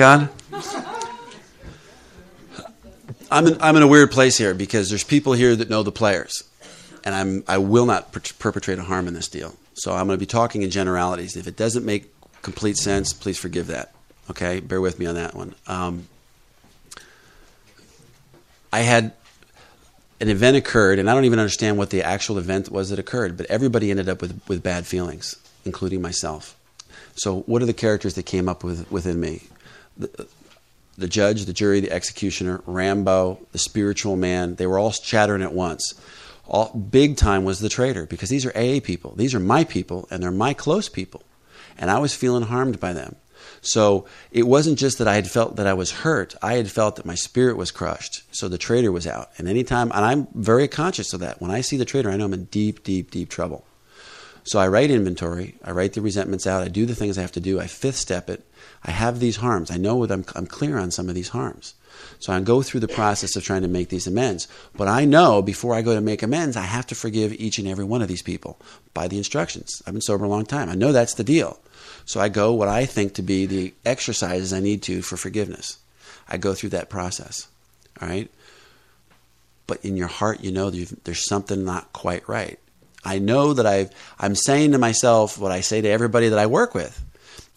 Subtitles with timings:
[0.00, 0.28] on?
[3.30, 5.92] I'm in, I'm in a weird place here because there's people here that know the
[5.92, 6.42] players,
[7.04, 9.54] and I'm I will not per- perpetrate a harm in this deal.
[9.74, 11.36] So I'm going to be talking in generalities.
[11.36, 13.92] If it doesn't make complete sense, please forgive that.
[14.28, 15.54] Okay, bear with me on that one.
[15.66, 16.08] Um,
[18.72, 19.12] I had
[20.20, 23.36] an event occurred, and I don't even understand what the actual event was that occurred,
[23.36, 26.56] but everybody ended up with, with bad feelings, including myself.
[27.14, 29.42] So, what are the characters that came up with, within me?
[30.00, 30.26] The,
[30.98, 35.54] the judge, the jury, the executioner, Rambo, the spiritual man, they were all chattering at
[35.54, 35.94] once.
[36.46, 39.14] All, big time was the traitor because these are AA people.
[39.16, 41.22] These are my people, and they're my close people.
[41.78, 43.16] And I was feeling harmed by them.
[43.62, 46.34] So it wasn't just that I had felt that I was hurt.
[46.42, 48.22] I had felt that my spirit was crushed.
[48.34, 49.30] So the traitor was out.
[49.38, 51.40] And anytime, and I'm very conscious of that.
[51.40, 53.64] When I see the traitor, I know I'm in deep, deep, deep trouble.
[54.44, 55.56] So I write inventory.
[55.62, 56.62] I write the resentments out.
[56.62, 57.60] I do the things I have to do.
[57.60, 58.44] I fifth step it.
[58.84, 59.70] I have these harms.
[59.70, 61.74] I know that I'm, I'm clear on some of these harms.
[62.18, 64.48] So I go through the process of trying to make these amends.
[64.74, 67.68] But I know before I go to make amends, I have to forgive each and
[67.68, 68.58] every one of these people
[68.94, 69.82] by the instructions.
[69.86, 70.68] I've been sober a long time.
[70.68, 71.58] I know that's the deal.
[72.04, 75.78] So I go what I think to be the exercises I need to for forgiveness.
[76.28, 77.48] I go through that process.
[78.00, 78.30] All right?
[79.66, 82.58] But in your heart, you know there's something not quite right.
[83.04, 86.46] I know that I've, I'm saying to myself what I say to everybody that I
[86.46, 87.02] work with.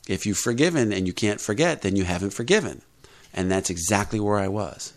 [0.07, 2.81] If you've forgiven and you can't forget, then you haven't forgiven.
[3.33, 4.93] And that's exactly where I was.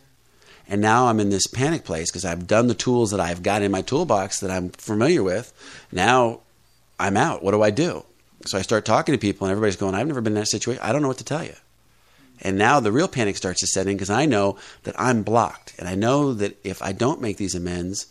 [0.69, 3.63] And now I'm in this panic place because I've done the tools that I've got
[3.63, 5.53] in my toolbox that I'm familiar with.
[5.93, 6.41] Now
[6.99, 7.43] I'm out.
[7.43, 8.05] What do I do?
[8.47, 10.83] So I start talking to people, and everybody's going, I've never been in that situation.
[10.83, 11.55] I don't know what to tell you.
[12.41, 15.75] And now the real panic starts to set in because I know that I'm blocked.
[15.79, 18.07] And I know that if I don't make these amends,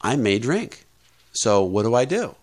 [0.00, 0.86] I may drink.
[1.32, 2.34] So what do I do?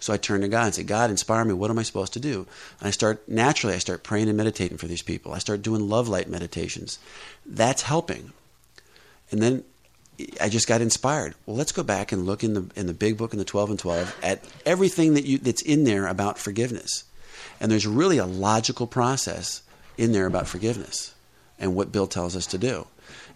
[0.00, 1.52] So I turn to God and say, God, inspire me.
[1.52, 2.46] What am I supposed to do?
[2.80, 5.32] And I start, naturally, I start praying and meditating for these people.
[5.32, 6.98] I start doing love light meditations.
[7.46, 8.32] That's helping.
[9.30, 9.62] And then
[10.40, 11.34] I just got inspired.
[11.46, 13.70] Well, let's go back and look in the in the big book in the 12
[13.70, 17.04] and 12 at everything that you that's in there about forgiveness.
[17.60, 19.62] And there's really a logical process
[19.96, 21.14] in there about forgiveness
[21.58, 22.86] and what Bill tells us to do.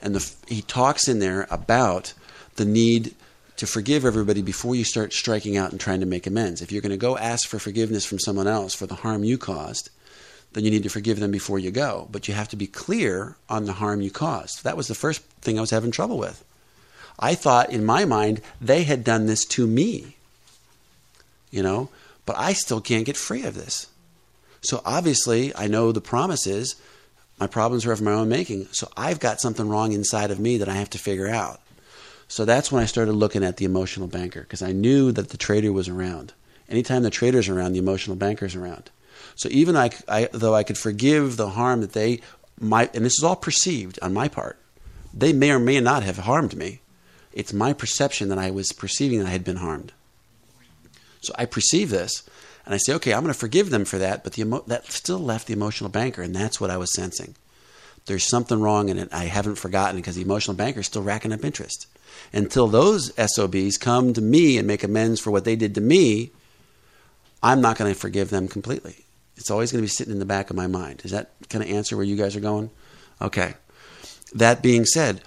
[0.00, 2.14] And the, he talks in there about
[2.56, 3.14] the need
[3.56, 6.60] to forgive everybody before you start striking out and trying to make amends.
[6.60, 9.38] If you're going to go ask for forgiveness from someone else for the harm you
[9.38, 9.90] caused,
[10.52, 12.08] then you need to forgive them before you go.
[12.10, 14.64] But you have to be clear on the harm you caused.
[14.64, 16.44] That was the first thing I was having trouble with.
[17.18, 20.16] I thought in my mind they had done this to me.
[21.50, 21.88] You know,
[22.26, 23.86] but I still can't get free of this.
[24.62, 26.74] So obviously, I know the promise is
[27.38, 28.66] my problems are of my own making.
[28.72, 31.60] So I've got something wrong inside of me that I have to figure out.
[32.28, 35.36] So that's when I started looking at the emotional banker because I knew that the
[35.36, 36.32] traitor was around.
[36.68, 38.90] Anytime the traitor's around, the emotional banker's around.
[39.36, 42.20] So even I, I, though I could forgive the harm that they
[42.58, 44.58] might, and this is all perceived on my part,
[45.12, 46.80] they may or may not have harmed me.
[47.32, 49.92] It's my perception that I was perceiving that I had been harmed.
[51.20, 52.22] So I perceive this,
[52.64, 54.86] and I say, okay, I'm going to forgive them for that, but the emo- that
[54.86, 57.34] still left the emotional banker, and that's what I was sensing.
[58.06, 59.08] There's something wrong in it.
[59.12, 61.86] I haven't forgotten because the emotional banker is still racking up interest.
[62.32, 66.30] Until those SOBs come to me and make amends for what they did to me,
[67.42, 69.04] I'm not going to forgive them completely.
[69.36, 71.02] It's always going to be sitting in the back of my mind.
[71.04, 72.70] Is that kind of answer where you guys are going?
[73.20, 73.54] Okay.
[74.34, 75.20] That being said,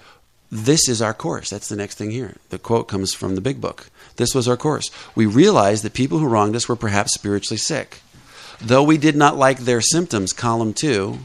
[0.50, 1.50] this is our course.
[1.50, 2.36] That's the next thing here.
[2.48, 3.90] The quote comes from the big book.
[4.16, 4.90] This was our course.
[5.14, 8.00] We realized that people who wronged us were perhaps spiritually sick.
[8.60, 11.20] Though we did not like their symptoms, column two,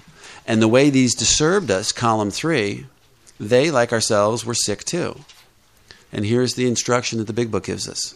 [0.46, 2.86] and the way these disturbed us, column three,
[3.40, 5.20] they, like ourselves, were sick too.
[6.14, 8.16] And here's the instruction that the big book gives us.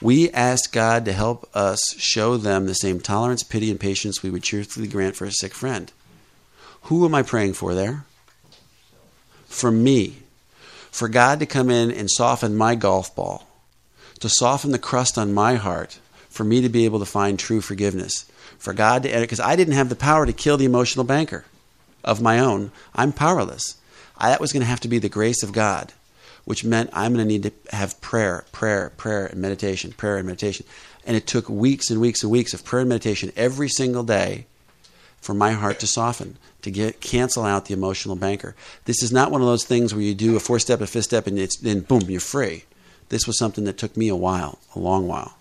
[0.00, 4.30] We ask God to help us show them the same tolerance, pity, and patience we
[4.30, 5.92] would cheerfully grant for a sick friend.
[6.82, 8.04] Who am I praying for there?
[9.46, 10.22] For me
[10.98, 13.46] for God to come in and soften my golf ball,
[14.18, 17.60] to soften the crust on my heart, for me to be able to find true
[17.60, 18.26] forgiveness,
[18.58, 21.44] for God to, edit, because I didn't have the power to kill the emotional banker
[22.02, 22.72] of my own.
[22.94, 23.76] I'm powerless.
[24.16, 25.92] I, that was going to have to be the grace of God,
[26.48, 30.26] which meant I'm going to need to have prayer, prayer, prayer, and meditation, prayer and
[30.26, 30.64] meditation.
[31.04, 34.46] And it took weeks and weeks and weeks of prayer and meditation every single day
[35.20, 38.56] for my heart to soften, to get cancel out the emotional banker.
[38.86, 41.04] This is not one of those things where you do a four step, a fifth
[41.04, 42.64] step, and it's then boom, you're free.
[43.10, 45.36] This was something that took me a while, a long while.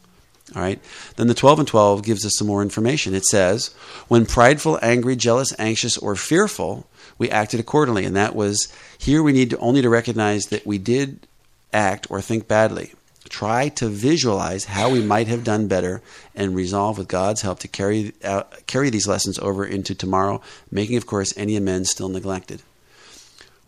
[0.55, 0.81] All right.
[1.15, 3.13] Then the 12 and 12 gives us some more information.
[3.13, 3.73] It says,
[4.09, 6.85] when prideful, angry, jealous, anxious, or fearful,
[7.17, 8.05] we acted accordingly.
[8.05, 11.27] And that was here we need to only to recognize that we did
[11.73, 12.93] act or think badly.
[13.29, 16.01] try to visualize how we might have done better
[16.33, 20.41] and resolve with God's help to carry out, carry these lessons over into tomorrow,
[20.71, 22.61] making, of course, any amends still neglected.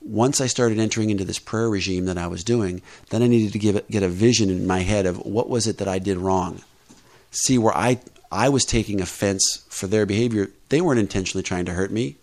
[0.02, 3.52] Once I started entering into this prayer regime that I was doing, then I needed
[3.52, 6.18] to give get a vision in my head of what was it that I did
[6.18, 6.62] wrong.
[7.32, 8.00] See where I
[8.32, 10.52] I was taking offense for their behavior.
[10.70, 12.16] They weren't intentionally trying to hurt me.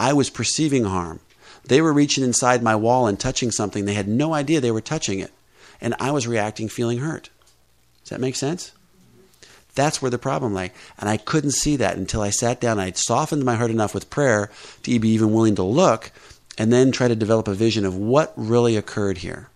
[0.00, 1.20] I was perceiving harm.
[1.64, 3.84] They were reaching inside my wall and touching something.
[3.84, 5.30] They had no idea they were touching it
[5.80, 7.28] and I was reacting feeling hurt.
[8.02, 8.72] Does that make sense?
[9.74, 10.72] That's where the problem lay.
[10.98, 12.78] And I couldn't see that until I sat down.
[12.78, 14.50] I'd softened my heart enough with prayer
[14.82, 16.10] to be even willing to look
[16.58, 19.48] and then try to develop a vision of what really occurred here.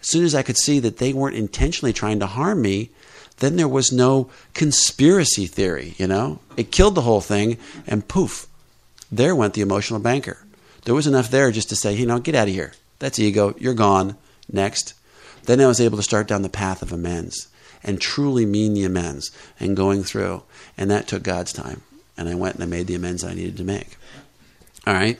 [0.00, 2.90] As soon as I could see that they weren't intentionally trying to harm me,
[3.38, 6.40] then there was no conspiracy theory, you know?
[6.56, 8.46] It killed the whole thing, and poof,
[9.10, 10.38] there went the emotional banker.
[10.84, 12.72] There was enough there just to say, you know, get out of here.
[12.98, 13.54] That's ego.
[13.58, 14.16] You're gone.
[14.50, 14.94] Next.
[15.44, 17.48] Then I was able to start down the path of amends
[17.82, 19.30] and truly mean the amends
[19.60, 20.42] and going through.
[20.76, 21.82] And that took God's time.
[22.16, 23.96] And I went and I made the amends I needed to make.
[24.86, 25.18] All right.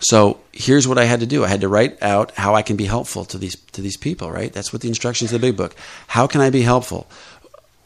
[0.00, 1.44] So here's what I had to do.
[1.44, 4.30] I had to write out how I can be helpful to these to these people,
[4.30, 4.52] right?
[4.52, 5.76] That's what the instructions of the big book.
[6.08, 7.08] How can I be helpful?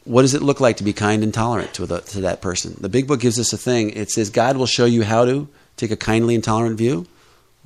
[0.07, 2.75] What does it look like to be kind and tolerant to, the, to that person?
[2.79, 3.89] The big book gives us a thing.
[3.91, 7.07] It says God will show you how to take a kindly and tolerant view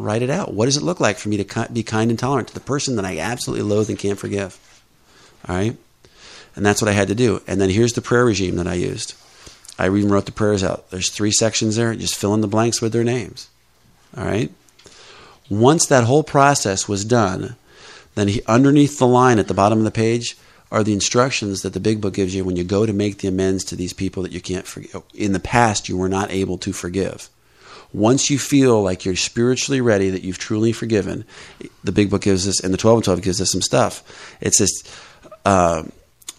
[0.02, 0.54] write it out.
[0.54, 2.96] What does it look like for me to be kind and tolerant to the person
[2.96, 4.60] that I absolutely loathe and can't forgive?
[5.48, 5.78] All right?
[6.56, 7.42] And that's what I had to do.
[7.48, 9.14] And then here's the prayer regime that I used.
[9.80, 10.90] I even wrote the prayers out.
[10.90, 11.96] There's three sections there.
[11.96, 13.50] Just fill in the blanks with their names.
[14.18, 14.52] All right?
[15.50, 17.56] Once that whole process was done,
[18.16, 20.38] then he, underneath the line at the bottom of the page
[20.72, 23.28] are the instructions that the big book gives you when you go to make the
[23.28, 25.04] amends to these people that you can't forgive.
[25.14, 27.30] In the past, you were not able to forgive
[27.94, 31.26] once you feel like you're spiritually ready, that you've truly forgiven,
[31.84, 34.38] the big book gives us, and the 12 and 12 gives us some stuff.
[34.40, 34.84] It says,
[35.46, 35.84] uh,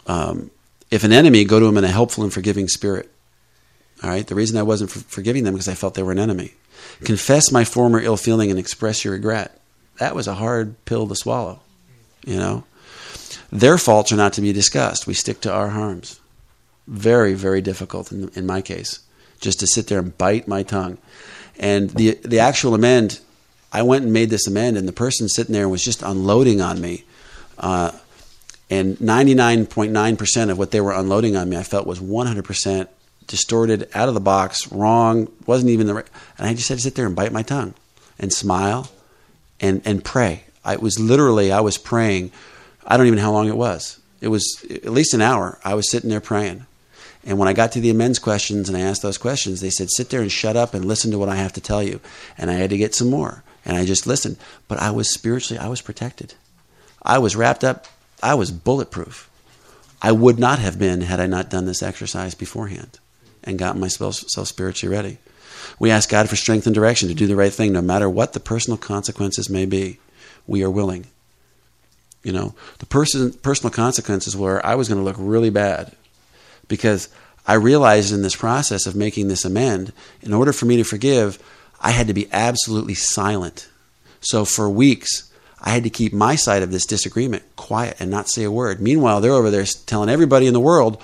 [0.06, 0.50] um,
[0.90, 3.10] if an enemy, go to him in a helpful and forgiving spirit.
[4.02, 4.26] All right.
[4.26, 6.54] The reason I wasn't for- forgiving them because I felt they were an enemy.
[7.04, 9.60] Confess my former ill feeling and express your regret.
[9.98, 11.60] That was a hard pill to swallow.
[12.24, 12.64] You know,
[13.52, 15.06] their faults are not to be discussed.
[15.06, 16.18] We stick to our harms.
[16.88, 19.00] Very, very difficult in, in my case,
[19.40, 20.98] just to sit there and bite my tongue.
[21.58, 23.20] And the the actual amend,
[23.70, 26.80] I went and made this amend, and the person sitting there was just unloading on
[26.80, 27.04] me.
[27.58, 27.92] Uh,
[28.70, 32.88] and 99.9% of what they were unloading on me, I felt was 100%
[33.26, 36.06] distorted, out of the box, wrong, wasn't even the right.
[36.38, 37.74] And I just had to sit there and bite my tongue
[38.18, 38.90] and smile
[39.60, 40.44] and, and pray.
[40.64, 42.32] I was literally, I was praying.
[42.86, 44.00] I don't even know how long it was.
[44.20, 45.58] It was at least an hour.
[45.64, 46.66] I was sitting there praying.
[47.24, 49.90] And when I got to the amends questions and I asked those questions, they said,
[49.90, 52.00] sit there and shut up and listen to what I have to tell you.
[52.36, 53.44] And I had to get some more.
[53.64, 54.38] And I just listened.
[54.66, 56.34] But I was spiritually, I was protected.
[57.00, 57.86] I was wrapped up,
[58.22, 59.28] I was bulletproof.
[60.00, 62.98] I would not have been had I not done this exercise beforehand
[63.44, 65.18] and gotten myself spiritually ready.
[65.78, 68.32] We ask God for strength and direction to do the right thing, no matter what
[68.32, 70.00] the personal consequences may be.
[70.46, 71.06] We are willing.
[72.22, 75.92] You know, the person, personal consequences were I was going to look really bad
[76.68, 77.08] because
[77.46, 81.42] I realized in this process of making this amend, in order for me to forgive,
[81.80, 83.68] I had to be absolutely silent.
[84.20, 88.28] So for weeks, I had to keep my side of this disagreement quiet and not
[88.28, 88.80] say a word.
[88.80, 91.02] Meanwhile, they're over there telling everybody in the world,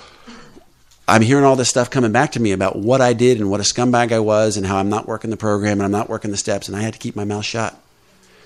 [1.07, 3.59] I'm hearing all this stuff coming back to me about what I did and what
[3.59, 6.31] a scumbag I was and how I'm not working the program and I'm not working
[6.31, 7.75] the steps, and I had to keep my mouth shut.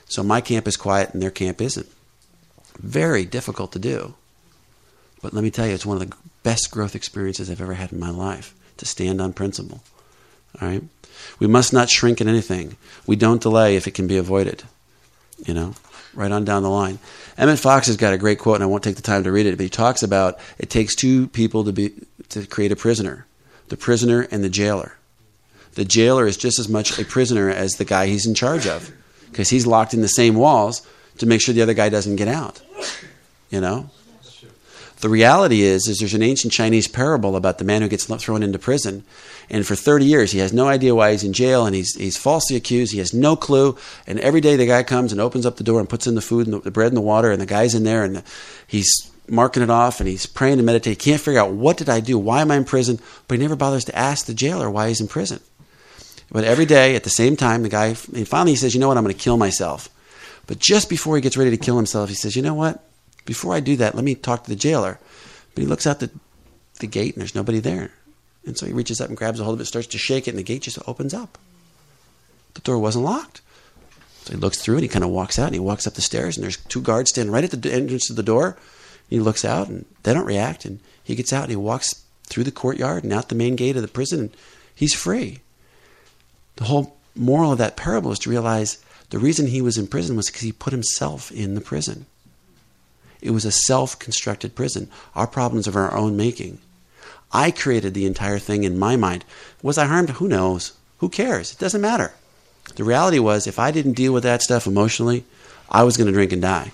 [0.05, 1.89] So my camp is quiet and their camp isn't.
[2.79, 4.15] Very difficult to do.
[5.21, 7.91] But let me tell you, it's one of the best growth experiences I've ever had
[7.91, 9.81] in my life to stand on principle.
[10.61, 10.83] All right?
[11.39, 12.75] We must not shrink in anything.
[13.07, 14.63] We don't delay if it can be avoided.
[15.45, 15.75] You know,
[16.13, 16.99] right on down the line.
[17.37, 19.45] Emmett Fox has got a great quote, and I won't take the time to read
[19.45, 21.93] it, but he talks about it takes two people to be
[22.29, 23.25] to create a prisoner,
[23.69, 24.97] the prisoner and the jailer.
[25.73, 28.91] The jailer is just as much a prisoner as the guy he's in charge of,
[29.31, 32.27] because he's locked in the same walls to make sure the other guy doesn't get
[32.27, 32.61] out.
[33.49, 33.89] You know,
[35.03, 38.41] the reality is, is there's an ancient Chinese parable about the man who gets thrown
[38.41, 39.03] into prison,
[39.49, 42.17] and for 30 years he has no idea why he's in jail, and he's he's
[42.17, 42.93] falsely accused.
[42.93, 43.77] He has no clue,
[44.07, 46.21] and every day the guy comes and opens up the door and puts in the
[46.21, 48.23] food and the, the bread and the water, and the guy's in there, and
[48.65, 50.97] he's marking it off, and he's praying and meditating.
[50.97, 52.17] He can't figure out what did I do?
[52.17, 52.99] Why am I in prison?
[53.27, 55.41] But he never bothers to ask the jailer why he's in prison.
[56.31, 58.97] But every day at the same time, the guy finally he says, "You know what?
[58.97, 59.89] I'm going to kill myself."
[60.47, 62.83] But just before he gets ready to kill himself, he says, "You know what?
[63.25, 64.99] Before I do that, let me talk to the jailer.
[65.55, 66.09] But he looks out the,
[66.79, 67.91] the gate and there's nobody there.
[68.45, 70.31] And so he reaches up and grabs a hold of it, starts to shake it,
[70.31, 71.37] and the gate just opens up.
[72.55, 73.41] The door wasn't locked.
[74.23, 76.01] So he looks through and he kind of walks out and he walks up the
[76.01, 78.57] stairs and there's two guards standing right at the entrance to the door.
[79.09, 80.65] He looks out and they don't react.
[80.65, 83.75] And he gets out and he walks through the courtyard and out the main gate
[83.75, 84.37] of the prison and
[84.73, 85.39] he's free.
[86.55, 88.82] The whole moral of that parable is to realize
[89.13, 92.07] the reason he was in prison was because he put himself in the prison.
[93.21, 94.89] It was a self constructed prison.
[95.13, 96.57] Our problems of our own making.
[97.31, 99.23] I created the entire thing in my mind.
[99.61, 100.09] Was I harmed?
[100.09, 100.73] Who knows?
[100.97, 101.51] Who cares?
[101.51, 102.15] It doesn't matter.
[102.75, 105.25] The reality was, if I didn't deal with that stuff emotionally,
[105.69, 106.71] I was going to drink and die.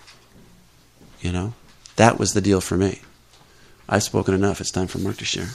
[1.20, 1.54] You know?
[1.98, 3.02] That was the deal for me.
[3.90, 4.62] I've spoken enough.
[4.62, 5.50] It's time for Mark to share.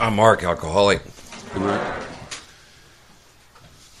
[0.00, 1.02] I'm Mark, alcoholic.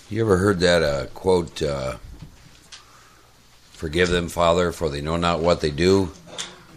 [0.08, 1.96] You ever heard that uh, quote, uh,
[3.72, 6.12] Forgive them, Father, for they know not what they do?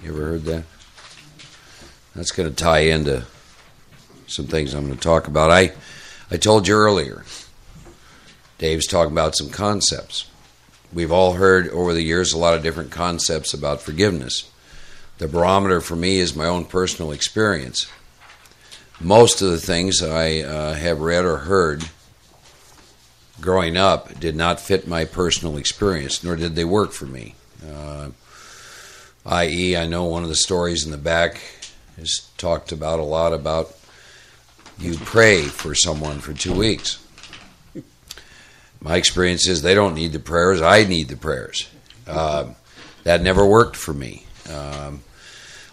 [0.03, 0.63] You ever heard that?
[2.15, 3.25] That's going to tie into
[4.25, 5.51] some things I'm going to talk about.
[5.51, 5.71] I,
[6.31, 7.24] I told you earlier,
[8.57, 10.29] Dave's talking about some concepts.
[10.91, 14.51] We've all heard over the years a lot of different concepts about forgiveness.
[15.19, 17.89] The barometer for me is my own personal experience.
[19.00, 21.88] Most of the things I uh, have read or heard
[23.41, 27.36] growing up did not fit my personal experience, nor did they work for me.
[27.65, 28.10] Uh,
[29.25, 31.41] i.e., I know one of the stories in the back
[31.98, 33.75] is talked about a lot about
[34.77, 37.05] you pray for someone for two weeks.
[38.81, 41.69] My experience is they don't need the prayers, I need the prayers.
[42.08, 42.53] Uh,
[43.03, 44.25] that never worked for me.
[44.50, 45.01] Um,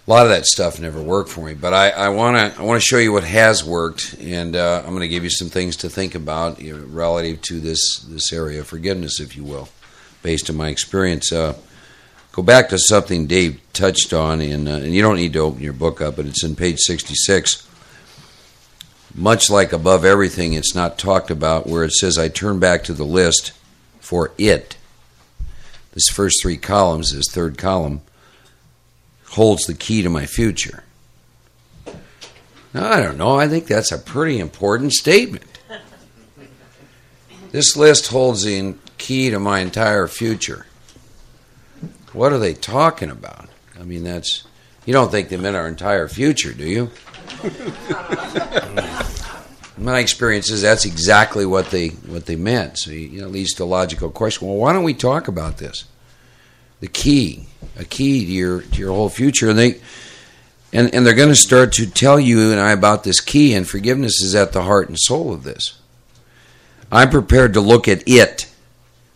[0.06, 2.80] a lot of that stuff never worked for me, but I want to I want
[2.80, 5.76] to show you what has worked, and uh, I'm going to give you some things
[5.78, 9.68] to think about you know, relative to this this area of forgiveness, if you will,
[10.22, 11.32] based on my experience.
[11.32, 11.56] Uh,
[12.30, 15.60] go back to something Dave touched on, in, uh, and you don't need to open
[15.60, 17.66] your book up, but it's in page 66.
[19.12, 22.92] Much like above everything, it's not talked about where it says, I turn back to
[22.92, 23.52] the list
[23.98, 24.76] for it.
[25.94, 28.02] This first three columns, this third column,
[29.36, 30.82] holds the key to my future.
[32.74, 33.38] Now, I don't know.
[33.38, 35.44] I think that's a pretty important statement.
[37.52, 40.66] This list holds the key to my entire future.
[42.12, 43.48] What are they talking about?
[43.78, 44.44] I mean, that's.
[44.84, 46.90] You don't think they meant our entire future, do you?
[49.78, 52.78] My experience is that's exactly what they what they meant.
[52.78, 54.48] So you know, leads to a logical question.
[54.48, 55.84] Well, why don't we talk about this?
[56.80, 57.46] The key,
[57.78, 59.80] a key to your to your whole future, and they
[60.72, 63.66] and and they're going to start to tell you and I about this key, and
[63.66, 65.78] forgiveness is at the heart and soul of this.
[66.92, 68.48] I'm prepared to look at it,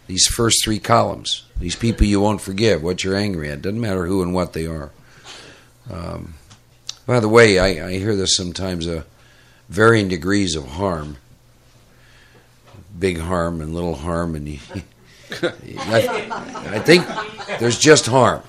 [0.07, 3.63] these first three columns, these people you won't forgive, what you're angry at.
[3.63, 4.91] Doesn't matter who and what they are.
[5.91, 6.35] Um,
[7.07, 8.89] by the way, I, I hear this sometimes.
[8.89, 9.05] Uh,
[9.71, 11.17] varying degrees of harm,
[12.99, 14.61] big harm and little harm, and
[15.33, 16.29] I,
[16.73, 17.07] I, think
[17.59, 18.43] there's just harm.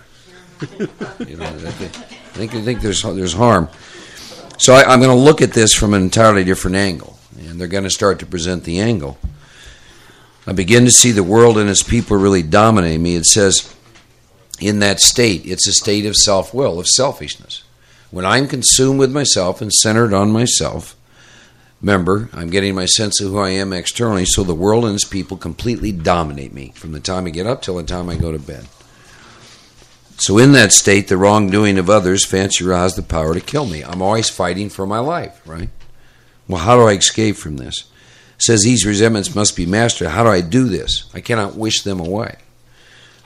[0.77, 3.69] You know, I think, I think there's there's harm.
[4.57, 7.67] So I, I'm going to look at this from an entirely different angle, and they're
[7.67, 9.17] going to start to present the angle.
[10.47, 13.15] I begin to see the world and its people really dominate me.
[13.15, 13.75] It says,
[14.59, 17.63] in that state, it's a state of self will, of selfishness.
[18.09, 20.95] When I'm consumed with myself and centered on myself,
[21.81, 22.29] member.
[22.33, 25.37] I'm getting my sense of who I am externally, so the world and its people
[25.37, 28.39] completely dominate me from the time I get up till the time I go to
[28.39, 28.67] bed.
[30.17, 33.83] So, in that state, the wrongdoing of others fancy has the power to kill me.
[33.83, 35.69] I'm always fighting for my life, right?
[36.47, 37.85] Well, how do I escape from this?
[38.35, 40.09] It says these resentments must be mastered.
[40.09, 41.09] How do I do this?
[41.15, 42.35] I cannot wish them away.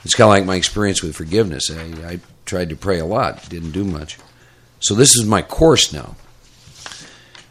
[0.04, 1.70] It's kind of like my experience with forgiveness.
[1.70, 4.16] I, I tried to pray a lot, didn't do much.
[4.80, 6.16] So, this is my course now.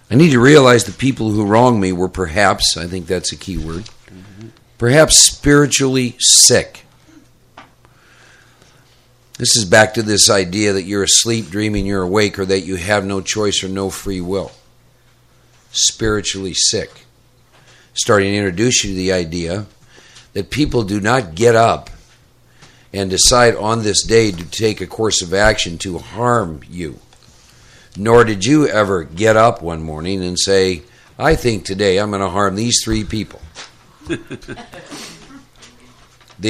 [0.09, 3.35] I need to realize the people who wronged me were perhaps, I think that's a
[3.35, 4.49] key word, mm-hmm.
[4.77, 6.85] perhaps spiritually sick.
[9.37, 12.75] This is back to this idea that you're asleep, dreaming you're awake, or that you
[12.75, 14.51] have no choice or no free will.
[15.71, 17.05] Spiritually sick.
[17.93, 19.65] Starting to introduce you to the idea
[20.33, 21.89] that people do not get up
[22.93, 26.99] and decide on this day to take a course of action to harm you
[27.97, 30.83] nor did you ever get up one morning and say,
[31.17, 33.41] I think today I'm going to harm these three people.
[34.07, 34.57] the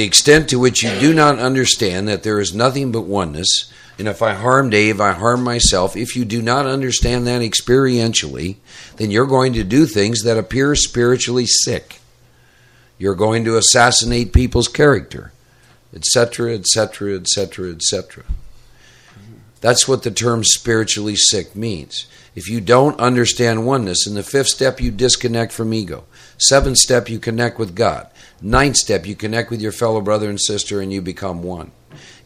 [0.02, 4.20] extent to which you do not understand that there is nothing but oneness, and if
[4.20, 5.96] I harm Dave, I harm myself.
[5.96, 8.56] If you do not understand that experientially,
[8.96, 12.00] then you're going to do things that appear spiritually sick.
[12.98, 15.32] You're going to assassinate people's character,
[15.94, 18.24] etc., etc., etc., etc.
[19.60, 22.06] That's what the term spiritually sick means.
[22.34, 26.04] If you don't understand oneness, in the fifth step, you disconnect from ego.
[26.38, 28.08] Seventh step, you connect with God.
[28.42, 31.72] Ninth step, you connect with your fellow brother and sister and you become one.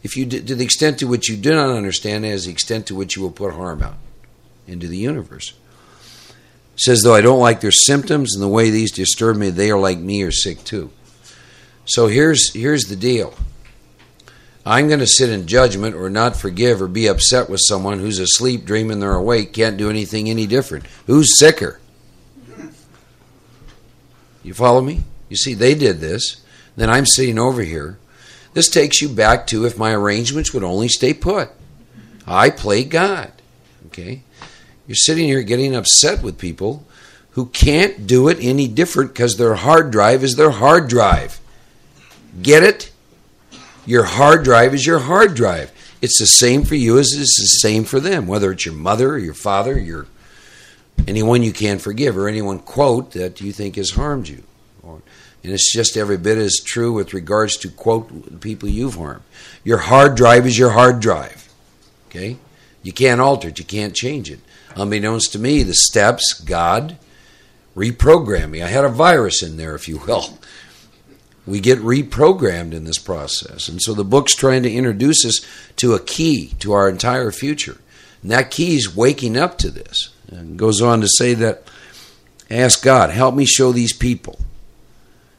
[0.03, 2.95] If you, to the extent to which you do not understand, is the extent to
[2.95, 3.97] which you will put harm out
[4.67, 5.53] into the universe.
[6.73, 9.71] It says, though I don't like their symptoms and the way these disturb me, they
[9.71, 10.91] are like me or sick too.
[11.85, 13.33] So here's here's the deal.
[14.65, 18.19] I'm going to sit in judgment or not forgive or be upset with someone who's
[18.19, 20.85] asleep, dreaming they're awake, can't do anything any different.
[21.07, 21.79] Who's sicker?
[24.43, 25.03] You follow me?
[25.29, 26.43] You see, they did this.
[26.75, 27.97] Then I'm sitting over here.
[28.53, 31.49] This takes you back to if my arrangements would only stay put.
[32.27, 33.31] I play God.
[33.87, 34.23] Okay?
[34.87, 36.85] You're sitting here getting upset with people
[37.31, 41.39] who can't do it any different because their hard drive is their hard drive.
[42.41, 42.90] Get it?
[43.85, 45.71] Your hard drive is your hard drive.
[46.01, 49.11] It's the same for you as it's the same for them, whether it's your mother
[49.11, 50.07] or your father, your
[51.07, 54.43] anyone you can't forgive, or anyone quote that you think has harmed you.
[55.43, 59.23] And it's just every bit as true with regards to quote people you've harmed.
[59.63, 61.51] Your hard drive is your hard drive.
[62.09, 62.37] Okay?
[62.83, 64.39] You can't alter it, you can't change it.
[64.75, 66.97] Unbeknownst to me, the steps, God,
[67.75, 68.63] reprogramming.
[68.63, 70.37] I had a virus in there, if you will
[71.45, 73.67] we get reprogrammed in this process.
[73.67, 75.39] And so the book's trying to introduce us
[75.77, 77.77] to a key to our entire future.
[78.21, 80.09] And that key is waking up to this.
[80.27, 81.63] And goes on to say that
[82.49, 84.39] ask God, help me show these people.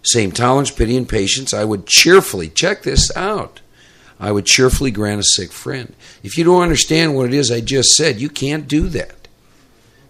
[0.03, 1.55] Same tolerance, pity, and patience.
[1.55, 3.61] I would cheerfully check this out.
[4.19, 5.95] I would cheerfully grant a sick friend.
[6.23, 9.29] If you don't understand what it is I just said, you can't do that.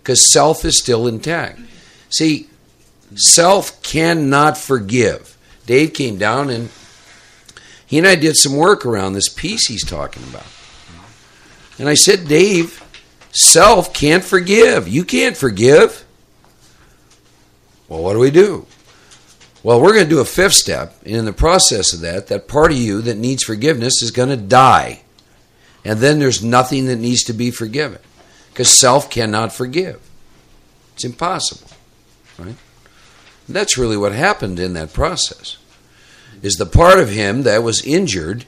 [0.02, 1.60] Because self is still intact.
[2.08, 2.48] See,
[3.14, 5.31] self cannot forgive
[5.66, 6.70] Dave came down and
[7.86, 10.46] he and I did some work around this piece he's talking about.
[11.78, 12.82] And I said, Dave,
[13.32, 14.88] self can't forgive.
[14.88, 16.04] You can't forgive.
[17.88, 18.66] Well, what do we do?
[19.62, 20.96] Well, we're going to do a fifth step.
[21.04, 24.30] And in the process of that, that part of you that needs forgiveness is going
[24.30, 25.02] to die.
[25.84, 27.98] And then there's nothing that needs to be forgiven
[28.50, 30.00] because self cannot forgive.
[30.94, 31.70] It's impossible,
[32.38, 32.56] right?
[33.48, 35.58] That's really what happened in that process.
[36.42, 38.46] Is the part of him that was injured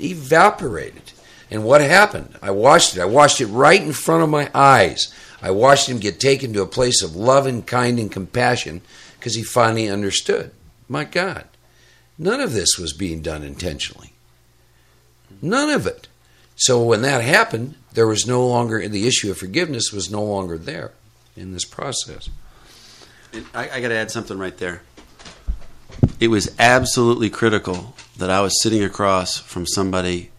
[0.00, 1.12] evaporated.
[1.50, 2.36] And what happened?
[2.42, 3.00] I watched it.
[3.00, 5.12] I watched it right in front of my eyes.
[5.40, 8.80] I watched him get taken to a place of love and kind and compassion
[9.18, 10.52] because he finally understood.
[10.88, 11.44] My God,
[12.18, 14.12] none of this was being done intentionally.
[15.42, 16.08] None of it.
[16.56, 20.56] So when that happened, there was no longer the issue of forgiveness was no longer
[20.56, 20.92] there
[21.36, 22.28] in this process.
[23.54, 24.82] I, I got to add something right there.
[26.20, 30.30] It was absolutely critical that I was sitting across from somebody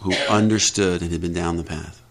[0.00, 2.02] who understood and had been down the path.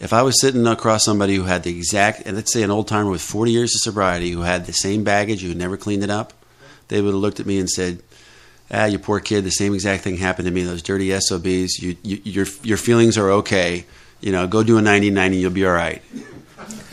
[0.00, 2.86] If I was sitting across somebody who had the exact, and let's say an old
[2.86, 6.10] timer with 40 years of sobriety who had the same baggage, who never cleaned it
[6.10, 6.32] up,
[6.86, 8.00] they would have looked at me and said,
[8.70, 9.44] "Ah, you poor kid.
[9.44, 10.62] The same exact thing happened to me.
[10.62, 11.82] Those dirty SOBs.
[11.82, 13.84] You, you, your your feelings are okay.
[14.20, 16.00] You know, go do a 90-90, you'll be all right.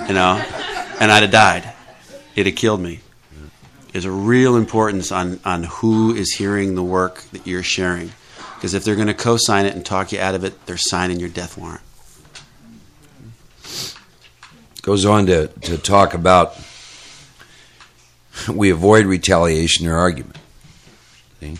[0.07, 0.43] You know."
[0.99, 1.74] And I'd have died
[2.35, 2.99] it had killed me.
[3.91, 8.11] There's a real importance on, on who is hearing the work that you're sharing.
[8.55, 10.75] Because if they're going to co sign it and talk you out of it, they're
[10.75, 11.81] signing your death warrant.
[14.81, 16.57] Goes on to, to talk about
[18.51, 20.37] we avoid retaliation or argument.
[21.39, 21.57] See?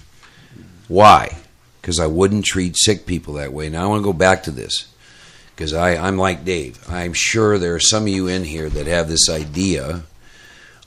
[0.88, 1.38] Why?
[1.82, 3.70] Because I wouldn't treat sick people that way.
[3.70, 4.94] Now I want to go back to this
[5.56, 6.84] because I'm like Dave.
[6.90, 10.04] I'm sure there are some of you in here that have this idea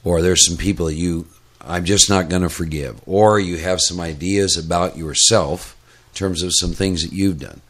[0.09, 1.27] or there's some people you
[1.61, 5.77] I'm just not going to forgive, or you have some ideas about yourself
[6.11, 7.61] in terms of some things that you've done.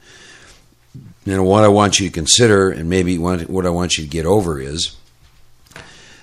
[1.27, 4.24] And what I want you to consider, and maybe what I want you to get
[4.24, 4.96] over, is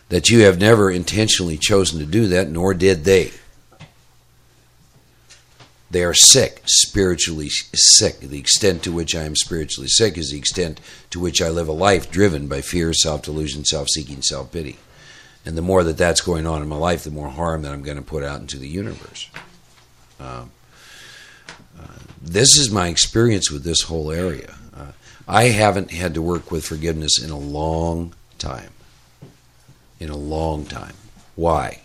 [0.07, 3.31] that you have never intentionally chosen to do that, nor did they.
[5.91, 8.21] They are sick, spiritually sick.
[8.21, 11.67] The extent to which I am spiritually sick is the extent to which I live
[11.67, 14.77] a life driven by fear, self delusion, self seeking, self pity.
[15.45, 17.83] And the more that that's going on in my life, the more harm that I'm
[17.83, 19.29] going to put out into the universe.
[20.19, 20.51] Um,
[21.79, 24.55] uh, this is my experience with this whole area.
[24.75, 24.91] Uh,
[25.27, 28.71] I haven't had to work with forgiveness in a long time.
[29.99, 30.95] In a long time.
[31.35, 31.81] Why?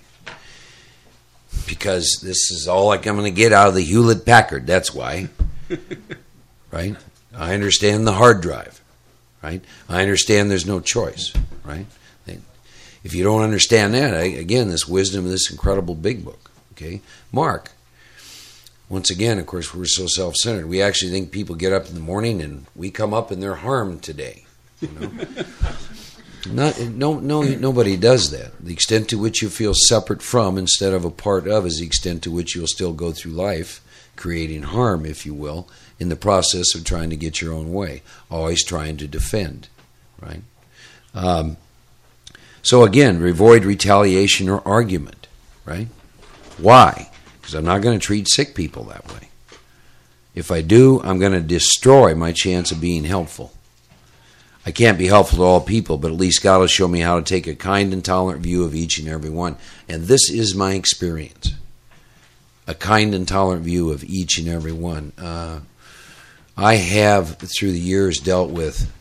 [1.67, 4.67] Because this is all I'm going to get out of the Hewlett Packard.
[4.67, 5.29] That's why.
[6.71, 6.97] right?
[7.37, 8.81] I understand the hard drive.
[9.43, 9.63] Right?
[9.89, 11.33] I understand there's no choice.
[11.65, 11.87] Right?
[13.03, 16.51] If you don't understand that, I, again, this wisdom of this incredible big book.
[16.73, 17.01] Okay,
[17.33, 17.73] Mark,
[18.89, 20.67] once again, of course, we're so self centered.
[20.67, 23.57] We actually think people get up in the morning and we come up and they're
[23.57, 24.45] harmed today.
[24.81, 25.11] You know?
[26.49, 28.59] Not, no, no, nobody does that.
[28.65, 31.87] The extent to which you feel separate from instead of a part of is the
[31.87, 33.83] extent to which you'll still go through life
[34.21, 38.03] creating harm, if you will, in the process of trying to get your own way,
[38.31, 39.69] always trying to defend,
[40.21, 40.43] right?
[41.15, 41.57] Um,
[42.63, 45.27] so again, avoid retaliation or argument,
[45.65, 45.89] right?
[46.59, 47.11] Why?
[47.41, 49.29] Because I'm not going to treat sick people that way.
[50.35, 53.53] If I do, I'm going to destroy my chance of being helpful.
[54.65, 57.19] I can't be helpful to all people, but at least God will show me how
[57.19, 59.57] to take a kind and tolerant view of each and every one.
[59.89, 61.55] And this is my experience
[62.67, 65.13] a kind and tolerant view of each and every one.
[65.19, 65.59] Uh,
[66.57, 68.93] I have, through the years, dealt with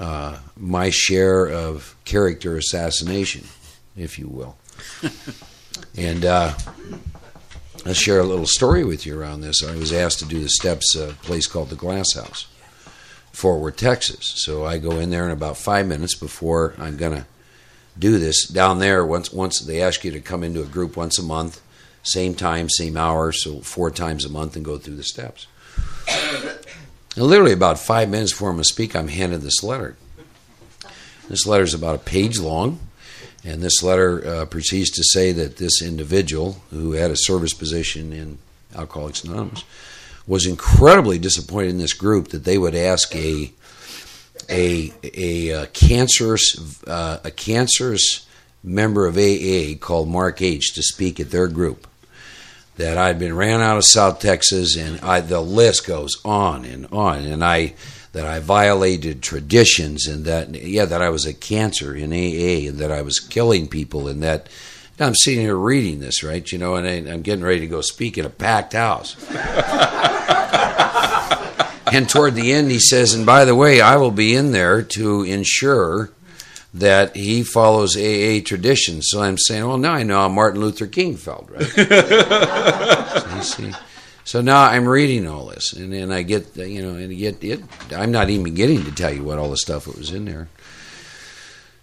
[0.00, 3.44] uh, my share of character assassination,
[3.96, 4.56] if you will.
[5.96, 6.54] and uh,
[7.84, 9.62] I'll share a little story with you around this.
[9.62, 12.46] I was asked to do the steps, a place called the Glass House,
[13.32, 14.32] Fort Worth, Texas.
[14.36, 17.26] So I go in there in about five minutes before I'm going to
[17.98, 18.48] do this.
[18.48, 21.60] Down there, once once they ask you to come into a group once a month,
[22.02, 25.46] same time, same hour, so four times a month, and go through the steps.
[27.16, 29.96] And literally about five minutes before I'm going to speak, I'm handed this letter.
[31.28, 32.80] This letter is about a page long,
[33.44, 38.12] and this letter uh, proceeds to say that this individual who had a service position
[38.12, 38.38] in
[38.74, 39.64] Alcoholics Anonymous
[40.26, 43.52] was incredibly disappointed in this group that they would ask a
[44.48, 48.26] a a, a cancerous uh, a cancerous
[48.62, 51.86] member of AA called Mark H to speak at their group
[52.80, 56.86] that I'd been ran out of South Texas, and I, the list goes on and
[56.90, 57.74] on, and I
[58.12, 62.78] that I violated traditions, and that yeah, that I was a cancer in AA, and
[62.78, 64.48] that I was killing people, and that
[64.98, 66.50] I'm sitting here reading this, right?
[66.50, 69.14] You know, and I, I'm getting ready to go speak in a packed house.
[71.92, 74.82] and toward the end, he says, and by the way, I will be in there
[74.82, 76.10] to ensure
[76.72, 79.02] that he follows AA tradition.
[79.02, 81.62] So I'm saying, well, now I know how Martin Luther King felt, right?
[81.66, 83.72] so, you see.
[84.24, 87.60] So now I'm reading all this, and then I get, you know, and get it.
[87.92, 90.48] I'm not even getting to tell you what all the stuff that was in there.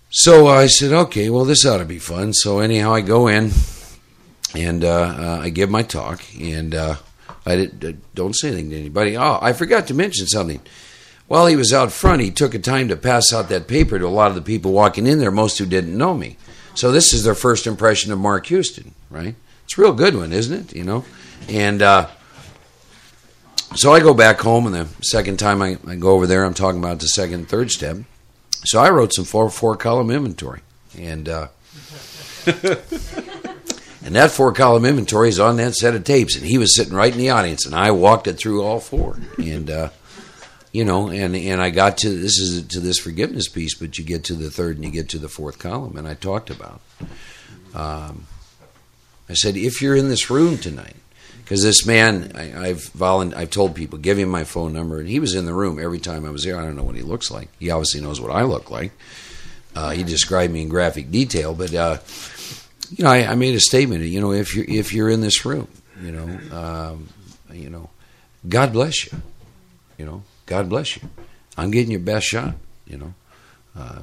[0.10, 2.34] So I said, okay, well, this ought to be fun.
[2.34, 3.52] So anyhow, I go in,
[4.56, 6.96] and uh, uh, I give my talk, and uh,
[7.46, 9.18] I did, don't say anything to anybody.
[9.18, 10.62] Oh, I forgot to mention something.
[11.28, 14.08] While he was out front, he took a time to pass out that paper to
[14.08, 16.38] a lot of the people walking in there, most who didn't know me.
[16.74, 19.36] So this is their first impression of Mark Houston, right?
[19.66, 20.76] It's a real good one, isn't it?
[20.76, 21.06] You know,
[21.50, 22.08] and uh,
[23.76, 26.54] so I go back home, and the second time I, I, go over there, I'm
[26.54, 27.98] talking about the second, third step.
[28.64, 30.62] So I wrote some four four column inventory,
[30.98, 31.48] and uh,
[32.46, 32.56] and
[34.16, 37.12] that four column inventory is on that set of tapes, and he was sitting right
[37.12, 39.70] in the audience, and I walked it through all four, and.
[39.70, 39.90] Uh,
[40.72, 44.04] you know, and and I got to this is to this forgiveness piece, but you
[44.04, 46.82] get to the third and you get to the fourth column, and I talked about.
[47.74, 48.28] Um,
[49.30, 50.96] I said, if you're in this room tonight,
[51.44, 55.08] because this man, I, have volun- I've told people, give him my phone number, and
[55.08, 56.58] he was in the room every time I was there.
[56.58, 57.50] I don't know what he looks like.
[57.60, 58.92] He obviously knows what I look like.
[59.76, 61.98] Uh, he described me in graphic detail, but uh,
[62.90, 64.04] you know, I, I, made a statement.
[64.04, 65.68] You know, if you're if you're in this room,
[66.02, 67.10] you know, um,
[67.52, 67.90] you know,
[68.48, 69.22] God bless you.
[69.98, 71.04] You know, God bless you.
[71.56, 72.56] I'm getting your best shot,
[72.88, 73.14] you know.
[73.78, 74.00] Uh,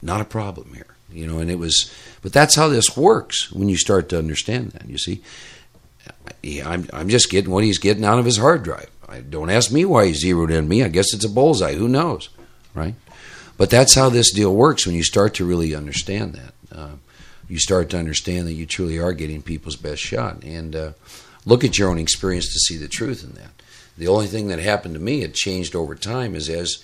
[0.00, 1.38] not a problem here, you know.
[1.38, 4.88] And it was, but that's how this works when you start to understand that.
[4.88, 5.22] You see,
[6.62, 8.90] I'm I'm just getting what he's getting out of his hard drive.
[9.08, 10.82] I, don't ask me why he zeroed in me.
[10.82, 11.74] I guess it's a bullseye.
[11.74, 12.28] Who knows,
[12.74, 12.94] right?
[13.56, 16.76] But that's how this deal works when you start to really understand that.
[16.76, 16.90] Uh,
[17.48, 20.92] you start to understand that you truly are getting people's best shot, and uh,
[21.46, 23.50] look at your own experience to see the truth in that.
[23.96, 26.82] The only thing that happened to me, it changed over time, is as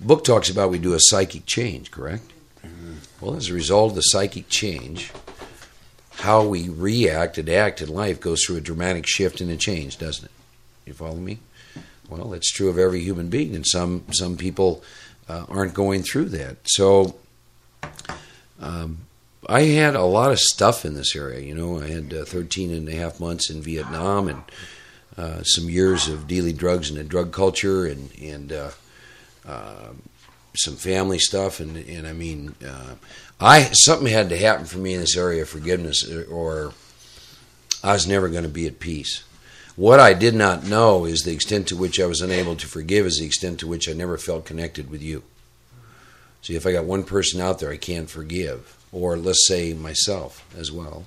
[0.00, 2.30] book talks about we do a psychic change, correct?
[2.64, 2.94] Mm-hmm.
[3.20, 5.12] Well, as a result of the psychic change,
[6.18, 9.98] how we react and act in life goes through a dramatic shift and a change,
[9.98, 10.30] doesn't it?
[10.86, 11.38] You follow me?
[12.08, 14.82] Well, that's true of every human being, and some some people
[15.28, 16.56] uh, aren't going through that.
[16.64, 17.16] So,
[18.58, 19.00] um,
[19.46, 21.40] I had a lot of stuff in this area.
[21.40, 24.42] You know, I had uh, 13 and a half months in Vietnam and
[25.18, 28.70] uh, some years of dealing drugs and a drug culture and and uh,
[29.46, 29.88] uh,
[30.56, 32.94] some family stuff and and I mean uh,
[33.40, 36.72] I something had to happen for me in this area of forgiveness or
[37.82, 39.24] I was never going to be at peace.
[39.74, 43.06] What I did not know is the extent to which I was unable to forgive
[43.06, 45.22] is the extent to which I never felt connected with you.
[46.42, 50.44] See, if I got one person out there I can't forgive, or let's say myself
[50.56, 51.06] as well,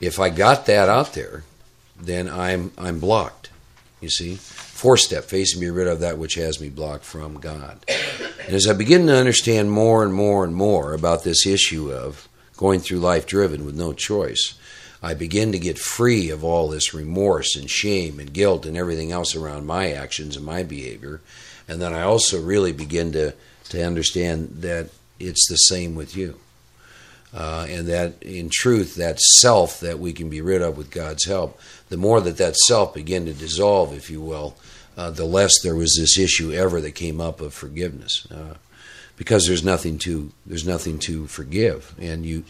[0.00, 1.44] if I got that out there,
[2.00, 3.50] then I'm I'm blocked.
[4.00, 7.84] You see, fourth step, facing me rid of that which has me blocked from God.
[8.46, 12.28] And as I begin to understand more and more and more about this issue of
[12.56, 14.54] going through life driven with no choice,
[15.02, 19.12] I begin to get free of all this remorse and shame and guilt and everything
[19.12, 21.20] else around my actions and my behavior.
[21.68, 23.34] And then I also really begin to,
[23.70, 26.38] to understand that it's the same with you.
[27.34, 31.26] Uh, and that in truth, that self that we can be rid of with God's
[31.26, 31.60] help,
[31.90, 34.56] the more that that self began to dissolve, if you will,
[34.96, 38.54] uh, the less there was this issue ever that came up of forgiveness, uh,
[39.16, 42.44] because there's nothing to there's nothing to forgive, and you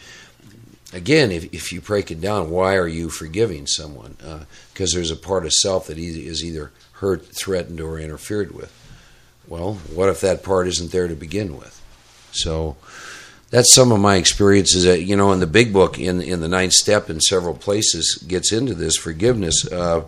[0.93, 4.17] again, if, if you break it down, why are you forgiving someone?
[4.73, 8.73] Because uh, there's a part of self that is either hurt, threatened, or interfered with.
[9.47, 11.81] Well, what if that part isn't there to begin with?
[12.33, 12.77] So
[13.51, 14.85] that's some of my experiences.
[14.85, 18.23] That, you know, in the big book, in in the ninth step, in several places,
[18.27, 19.67] gets into this forgiveness.
[19.71, 20.05] Uh,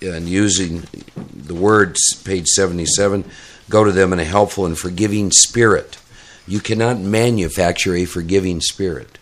[0.00, 0.84] and using
[1.16, 3.24] the words, page 77,
[3.68, 5.98] go to them in a helpful and forgiving spirit.
[6.46, 9.18] You cannot manufacture a forgiving spirit.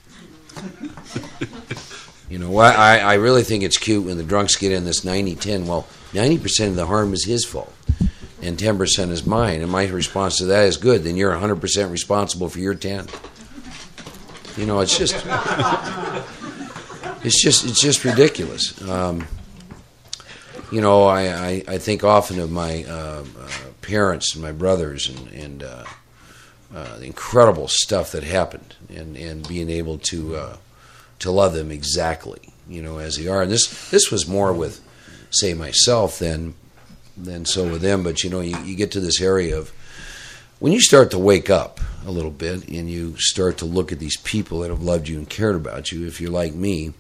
[2.29, 5.35] you know, I, I really think it's cute when the drunks get in this 90
[5.37, 5.67] 10.
[5.67, 7.73] Well, 90% of the harm is his fault
[8.43, 9.61] and 10% is mine.
[9.61, 11.05] And my response to that is good.
[11.05, 13.07] Then you're 100% responsible for your 10.
[14.57, 15.15] You know, it's just,
[17.25, 18.81] it's just, it's just ridiculous.
[18.89, 19.27] Um,
[20.71, 23.49] you know, I, I, I, think often of my uh, uh,
[23.83, 25.85] parents and my brothers and, and uh,
[26.73, 30.57] uh the incredible stuff that happened and, and being able to uh,
[31.19, 33.43] to love them exactly, you know, as they are.
[33.43, 34.81] And this this was more with,
[35.31, 36.55] say, myself than
[37.25, 38.03] than so with them.
[38.03, 39.71] But you know, you, you get to this area of
[40.59, 43.99] when you start to wake up a little bit and you start to look at
[43.99, 46.07] these people that have loved you and cared about you.
[46.07, 46.93] If you're like me,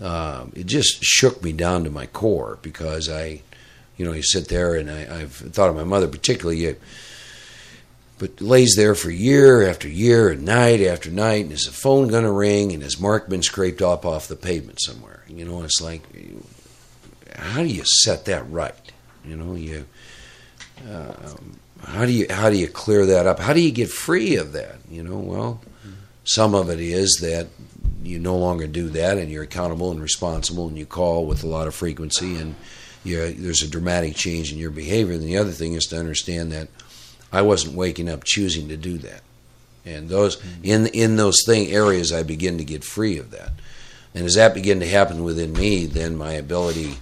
[0.00, 3.42] uh, it just shook me down to my core because I,
[3.96, 6.60] you know, you sit there and I, have thought of my mother particularly.
[6.60, 6.76] You,
[8.18, 12.08] but lays there for year after year and night after night, and is the phone
[12.08, 12.72] going to ring?
[12.72, 15.24] And has Mark been scraped up off the pavement somewhere?
[15.28, 16.02] You know, it's like,
[17.36, 18.92] how do you set that right?
[19.26, 19.86] You know, you
[20.88, 21.12] uh,
[21.86, 23.38] how do you how do you clear that up?
[23.38, 24.76] How do you get free of that?
[24.90, 25.60] You know, well,
[26.24, 27.48] some of it is that
[28.02, 31.46] you no longer do that, and you're accountable and responsible, and you call with a
[31.46, 32.54] lot of frequency, and
[33.04, 35.14] there's a dramatic change in your behavior.
[35.14, 36.68] And the other thing is to understand that
[37.32, 39.22] I wasn't waking up choosing to do that,
[39.84, 43.52] and those in in those thing areas I begin to get free of that,
[44.14, 46.96] and as that began to happen within me, then my ability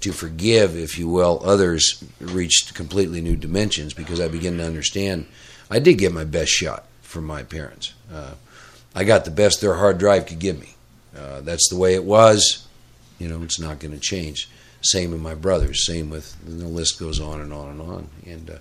[0.00, 5.26] to forgive, if you will, others reached completely new dimensions because I begin to understand
[5.70, 7.94] I did get my best shot from my parents.
[8.12, 8.34] Uh,
[8.94, 10.74] I got the best their hard drive could give me.
[11.16, 12.66] Uh, that's the way it was.
[13.18, 14.48] You know, it's not going to change.
[14.82, 15.86] Same with my brothers.
[15.86, 18.08] Same with the list goes on and on and on.
[18.26, 18.58] And uh,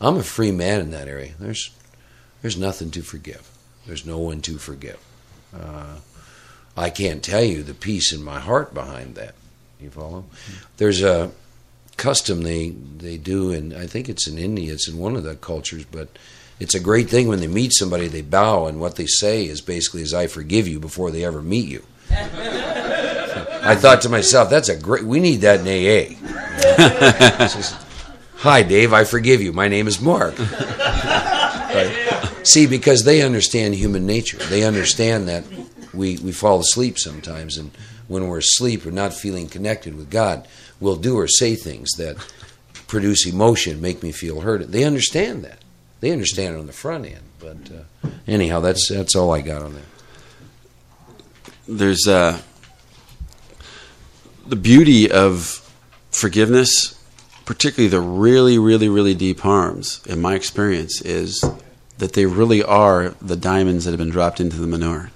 [0.00, 1.32] I'm a free man in that area.
[1.38, 1.70] There's
[2.42, 3.48] there's nothing to forgive.
[3.86, 4.98] There's no one to forgive.
[5.54, 5.96] Uh,
[6.76, 9.34] I can't tell you the peace in my heart behind that.
[9.82, 10.24] You follow?
[10.76, 11.30] There's a
[11.96, 14.72] custom they they do, and I think it's in India.
[14.72, 16.08] It's in one of the cultures, but
[16.60, 18.08] it's a great thing when they meet somebody.
[18.08, 21.42] They bow, and what they say is basically, "As I forgive you," before they ever
[21.42, 21.84] meet you.
[22.10, 25.04] I thought to myself, "That's a great.
[25.04, 26.16] We need that in AA."
[28.36, 28.92] Hi, Dave.
[28.92, 29.52] I forgive you.
[29.52, 30.38] My name is Mark.
[30.38, 32.28] right?
[32.42, 34.38] See, because they understand human nature.
[34.38, 35.44] They understand that
[35.94, 37.70] we, we fall asleep sometimes, and
[38.12, 40.46] when we're asleep or not feeling connected with God,
[40.80, 42.16] we'll do or say things that
[42.86, 44.70] produce emotion, make me feel hurt.
[44.70, 45.58] They understand that.
[46.00, 47.22] They understand it on the front end.
[47.38, 49.82] But uh, anyhow, that's that's all I got on that.
[51.66, 52.40] There's uh,
[54.46, 55.58] the beauty of
[56.10, 57.00] forgiveness,
[57.46, 60.04] particularly the really, really, really deep harms.
[60.06, 61.42] In my experience, is
[61.98, 65.10] that they really are the diamonds that have been dropped into the manure.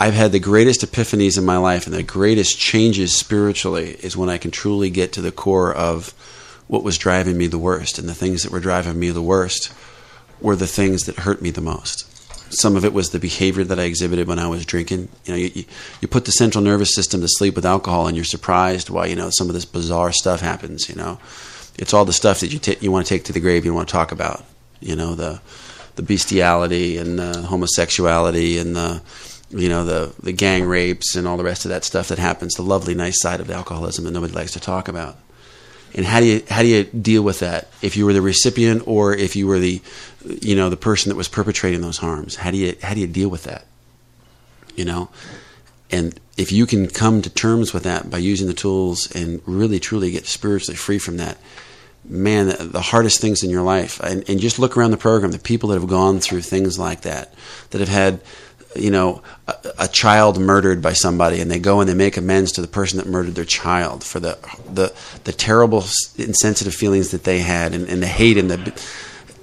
[0.00, 4.30] I've had the greatest epiphanies in my life and the greatest changes spiritually is when
[4.30, 6.14] I can truly get to the core of
[6.68, 7.98] what was driving me the worst.
[7.98, 9.74] And the things that were driving me the worst
[10.40, 12.06] were the things that hurt me the most.
[12.50, 15.10] Some of it was the behavior that I exhibited when I was drinking.
[15.26, 15.64] You know, you,
[16.00, 19.14] you put the central nervous system to sleep with alcohol, and you're surprised why you
[19.14, 20.88] know some of this bizarre stuff happens.
[20.88, 21.20] You know,
[21.78, 23.64] it's all the stuff that you t- you want to take to the grave.
[23.64, 24.44] You want to talk about.
[24.80, 25.40] You know, the
[25.94, 29.02] the bestiality and the homosexuality and the
[29.50, 32.54] you know the the gang rapes and all the rest of that stuff that happens
[32.54, 35.16] the lovely nice side of alcoholism that nobody likes to talk about.
[35.94, 37.68] And how do you how do you deal with that?
[37.82, 39.82] If you were the recipient or if you were the
[40.24, 43.06] you know the person that was perpetrating those harms how do you how do you
[43.06, 43.66] deal with that?
[44.76, 45.10] You know?
[45.92, 49.80] And if you can come to terms with that by using the tools and really
[49.80, 51.38] truly get spiritually free from that,
[52.04, 55.38] man, the hardest things in your life, and, and just look around the program, the
[55.38, 57.34] people that have gone through things like that,
[57.70, 58.20] that have had
[58.76, 62.52] you know, a, a, child murdered by somebody, and they go and they make amends
[62.52, 64.38] to the person that murdered their child for the
[64.72, 65.84] the, the terrible,
[66.16, 68.82] insensitive feelings that they had, and, and the hate and the,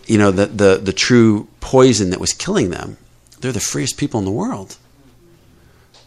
[0.05, 2.97] you know, the, the the true poison that was killing them.
[3.41, 4.77] They're the freest people in the world.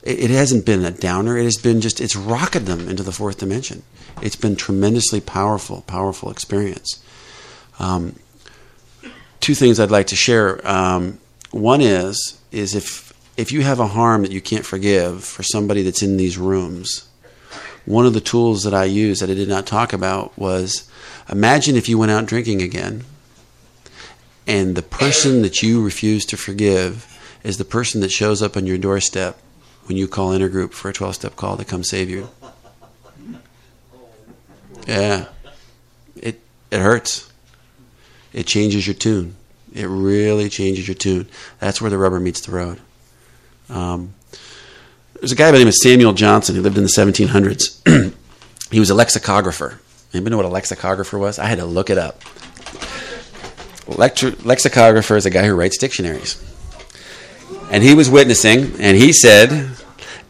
[0.03, 1.37] It, it hasn't been a downer.
[1.37, 3.83] It has been just it's rocketed them into the fourth dimension.
[4.23, 7.03] It's been tremendously powerful, powerful experience.
[7.79, 8.17] Um,
[9.41, 10.67] two things I'd like to share.
[10.67, 11.19] Um,
[11.51, 13.10] one is is if
[13.41, 17.09] if you have a harm that you can't forgive for somebody that's in these rooms,
[17.87, 20.91] one of the tools that I used that I did not talk about was
[21.27, 23.05] imagine if you went out drinking again
[24.47, 27.07] and the person that you refuse to forgive
[27.43, 29.41] is the person that shows up on your doorstep
[29.87, 32.29] when you call intergroup for a 12 step call to come save you.
[34.87, 35.29] Yeah.
[36.15, 37.33] It it hurts.
[38.35, 39.37] It changes your tune.
[39.73, 41.27] It really changes your tune.
[41.59, 42.81] That's where the rubber meets the road.
[43.71, 44.15] Um,
[45.15, 48.15] there's a guy by the name of Samuel Johnson who lived in the 1700s.
[48.71, 49.81] he was a lexicographer.
[50.13, 51.39] Anybody know what a lexicographer was?
[51.39, 52.21] I had to look it up.
[53.87, 56.43] Lexicographer is a guy who writes dictionaries.
[57.71, 59.71] And he was witnessing, and he said,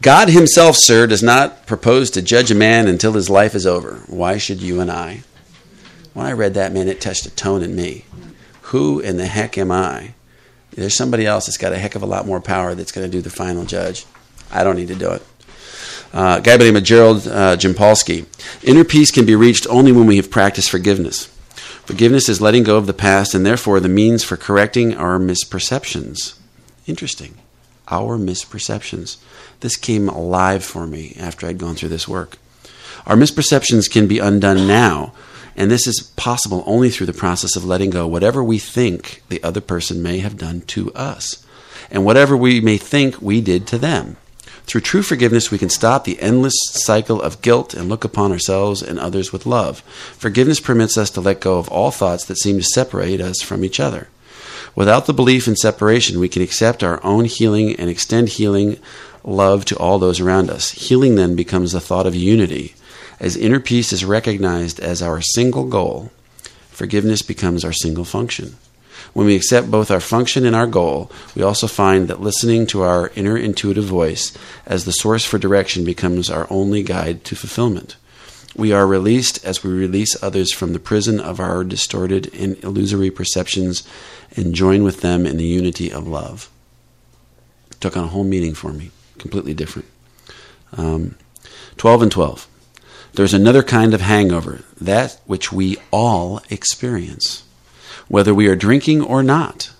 [0.01, 4.03] God himself, sir, does not propose to judge a man until his life is over.
[4.07, 5.23] Why should you and I?
[6.13, 8.05] When I read that, man, it touched a tone in me.
[8.63, 10.13] Who in the heck am I
[10.71, 13.11] there's somebody else that's got a heck of a lot more power that's going to
[13.11, 14.05] do the final judge.
[14.51, 15.21] I don't need to do it.
[16.13, 18.25] Uh, a guy by the name of Gerald uh, Jampolsky.
[18.63, 21.27] Inner peace can be reached only when we have practiced forgiveness.
[21.85, 26.37] Forgiveness is letting go of the past and therefore the means for correcting our misperceptions.
[26.85, 27.37] Interesting.
[27.87, 29.17] Our misperceptions.
[29.61, 32.37] This came alive for me after I'd gone through this work.
[33.05, 35.13] Our misperceptions can be undone now
[35.55, 39.43] and this is possible only through the process of letting go whatever we think the
[39.43, 41.45] other person may have done to us,
[41.89, 44.17] and whatever we may think we did to them.
[44.65, 48.81] Through true forgiveness, we can stop the endless cycle of guilt and look upon ourselves
[48.81, 49.81] and others with love.
[50.17, 53.65] Forgiveness permits us to let go of all thoughts that seem to separate us from
[53.65, 54.07] each other.
[54.75, 58.79] Without the belief in separation, we can accept our own healing and extend healing
[59.23, 60.71] love to all those around us.
[60.71, 62.73] Healing then becomes the thought of unity
[63.21, 66.11] as inner peace is recognized as our single goal,
[66.69, 68.55] forgiveness becomes our single function.
[69.13, 72.81] When we accept both our function and our goal, we also find that listening to
[72.81, 77.95] our inner intuitive voice as the source for direction becomes our only guide to fulfillment.
[78.55, 83.11] We are released as we release others from the prison of our distorted and illusory
[83.11, 83.87] perceptions
[84.35, 86.49] and join with them in the unity of love.
[87.79, 89.87] Took on a whole meaning for me, completely different.
[90.73, 91.15] Um,
[91.77, 92.47] 12 and 12.
[93.13, 97.43] There's another kind of hangover, that which we all experience,
[98.07, 99.71] whether we are drinking or not.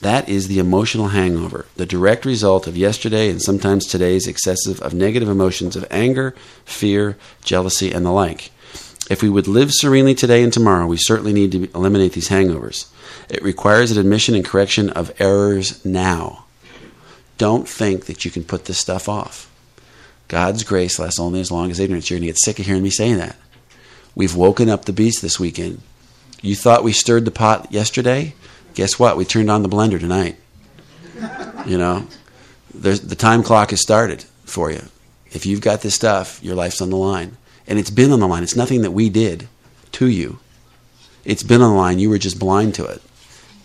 [0.00, 4.92] That is the emotional hangover, the direct result of yesterday and sometimes today's excessive of
[4.92, 8.50] negative emotions of anger, fear, jealousy, and the like.
[9.08, 12.90] If we would live serenely today and tomorrow, we certainly need to eliminate these hangovers.
[13.30, 16.44] It requires an admission and correction of errors now.
[17.38, 19.47] Don't think that you can put this stuff off.
[20.28, 22.08] God's grace lasts only as long as ignorance.
[22.10, 23.36] You're going to get sick of hearing me saying that.
[24.14, 25.80] We've woken up the beast this weekend.
[26.42, 28.34] You thought we stirred the pot yesterday?
[28.74, 29.16] Guess what?
[29.16, 30.36] We turned on the blender tonight.
[31.66, 32.06] You know,
[32.72, 34.82] There's, the time clock has started for you.
[35.30, 37.36] If you've got this stuff, your life's on the line.
[37.66, 38.42] And it's been on the line.
[38.42, 39.48] It's nothing that we did
[39.92, 40.38] to you.
[41.24, 41.98] It's been on the line.
[41.98, 43.02] You were just blind to it.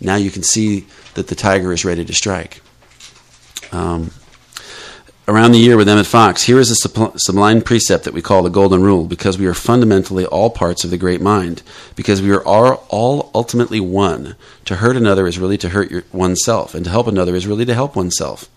[0.00, 2.60] Now you can see that the tiger is ready to strike.
[3.72, 4.10] Um,
[5.26, 6.74] around the year with Emmett Fox, here is a
[7.18, 10.90] sublime precept that we call the Golden Rule, because we are fundamentally all parts of
[10.90, 11.62] the great mind,
[11.96, 14.36] because we are all, ultimately one.
[14.66, 17.74] To hurt another is really to hurt oneself, and to help another is really to
[17.74, 18.50] help oneself.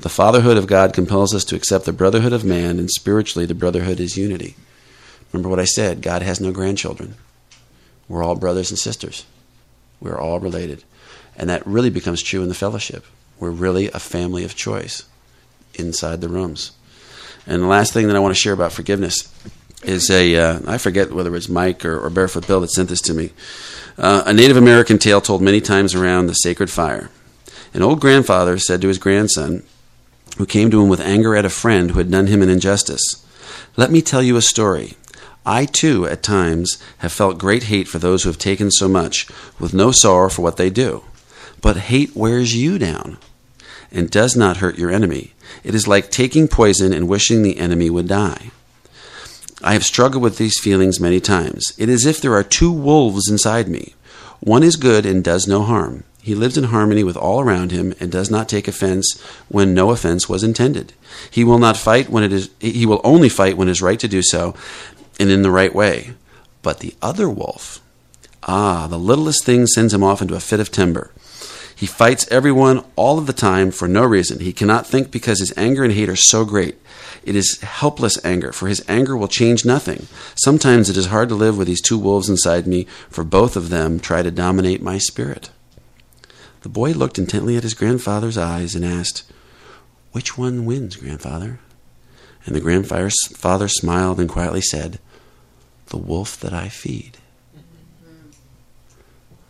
[0.00, 3.54] The fatherhood of God compels us to accept the brotherhood of man, and spiritually, the
[3.54, 4.54] brotherhood is unity.
[5.32, 7.14] Remember what I said God has no grandchildren.
[8.08, 9.24] We're all brothers and sisters,
[10.00, 10.84] we're all related.
[11.38, 13.04] And that really becomes true in the fellowship.
[13.38, 15.04] We're really a family of choice
[15.78, 16.72] inside the rooms.
[17.46, 19.32] And the last thing that I want to share about forgiveness
[19.82, 23.00] is a uh, I forget whether it's Mike or, or, Barefoot Bill that sent this
[23.02, 23.30] to me.
[23.96, 27.10] Uh, a Native American tale told many times around the sacred fire.
[27.72, 29.62] An old grandfather said to his grandson,
[30.38, 33.24] who came to him with anger at a friend who had done him an injustice,
[33.76, 34.94] Let me tell you a story.
[35.44, 39.28] I too, at times, have felt great hate for those who have taken so much,
[39.60, 41.04] with no sorrow for what they do.
[41.62, 43.18] But hate wears you down.
[43.90, 45.32] And does not hurt your enemy.
[45.64, 48.50] It is like taking poison and wishing the enemy would die.
[49.62, 51.72] I have struggled with these feelings many times.
[51.78, 53.94] It is as if there are two wolves inside me.
[54.40, 56.04] One is good and does no harm.
[56.26, 59.90] He lives in harmony with all around him and does not take offense when no
[59.92, 60.92] offense was intended.
[61.30, 64.00] He will not fight when it is he will only fight when it is right
[64.00, 64.54] to do so
[65.20, 66.14] and in the right way.
[66.62, 67.80] But the other wolf,
[68.42, 71.12] ah, the littlest thing sends him off into a fit of temper.
[71.76, 74.40] He fights everyone all of the time for no reason.
[74.40, 76.78] He cannot think because his anger and hate are so great.
[77.22, 80.06] It is helpless anger, for his anger will change nothing.
[80.36, 83.68] Sometimes it is hard to live with these two wolves inside me, for both of
[83.68, 85.50] them try to dominate my spirit.
[86.62, 89.30] The boy looked intently at his grandfather's eyes and asked,
[90.12, 91.60] Which one wins, grandfather?
[92.46, 94.98] And the grandfather smiled and quietly said,
[95.88, 97.18] The wolf that I feed.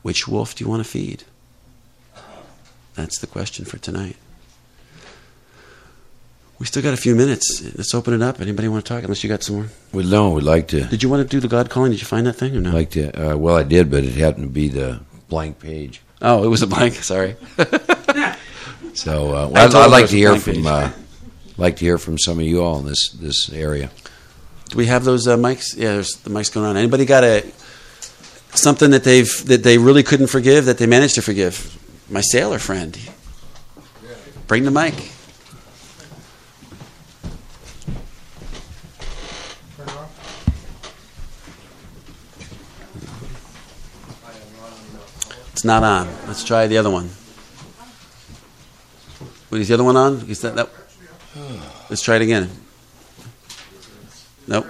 [0.03, 1.22] Which wolf do you want to feed?
[2.97, 4.17] That's the question for tonight.
[6.59, 7.63] We still got a few minutes.
[7.77, 8.41] Let's open it up.
[8.41, 9.03] Anybody want to talk?
[9.03, 9.67] Unless you got some more.
[9.93, 10.85] Well, no, we'd like to.
[10.85, 11.91] Did you want to do the God calling?
[11.91, 12.71] Did you find that thing or no?
[12.71, 13.33] Like to.
[13.33, 16.01] Uh, well, I did, but it happened to be the blank page.
[16.23, 16.95] Oh, it was a blank.
[16.95, 17.37] Sorry.
[18.95, 20.67] so, uh, well, I'd, I'd like to hear from.
[20.67, 20.91] Uh,
[21.59, 23.91] like to hear from some of you all in this this area.
[24.71, 25.77] Do we have those uh, mics?
[25.77, 26.79] Yeah, there's the mics going on.
[26.79, 27.45] Anybody got a
[28.55, 31.79] something that they've that they really couldn't forgive that they managed to forgive?
[32.09, 32.97] My sailor friend.
[34.47, 34.95] Bring the mic.
[45.53, 46.07] It's not on.
[46.27, 47.11] Let's try the other one.
[49.51, 50.29] Wait, is the other one on?
[50.29, 50.69] Is that, that
[51.89, 52.51] Let's try it again.
[54.47, 54.67] Nope.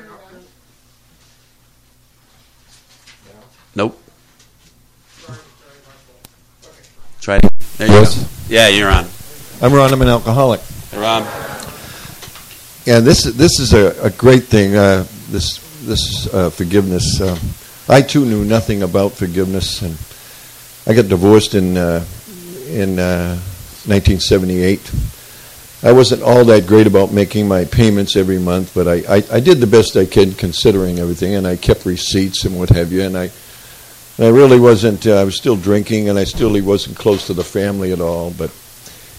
[3.75, 4.06] Nope.
[7.27, 7.51] Try it.
[7.77, 8.15] There you Yes.
[8.15, 8.27] go.
[8.49, 9.05] Yeah, you're on.
[9.61, 9.93] I'm Ron.
[9.93, 10.61] I'm an alcoholic.
[10.93, 11.27] You're on.
[12.87, 14.77] And this this is a, a great thing.
[14.77, 17.21] Uh, this this uh, forgiveness.
[17.21, 17.37] Uh,
[17.89, 19.99] I too knew nothing about forgiveness, and
[20.87, 22.05] I got divorced in uh,
[22.69, 24.93] in 1978.
[25.83, 29.41] I wasn't all that great about making my payments every month, but I, I, I
[29.41, 33.03] did the best I could considering everything, and I kept receipts and what have you.
[33.03, 33.33] And I
[34.19, 35.07] and I really wasn't.
[35.07, 38.31] Uh, I was still drinking, and I still wasn't close to the family at all.
[38.31, 38.51] But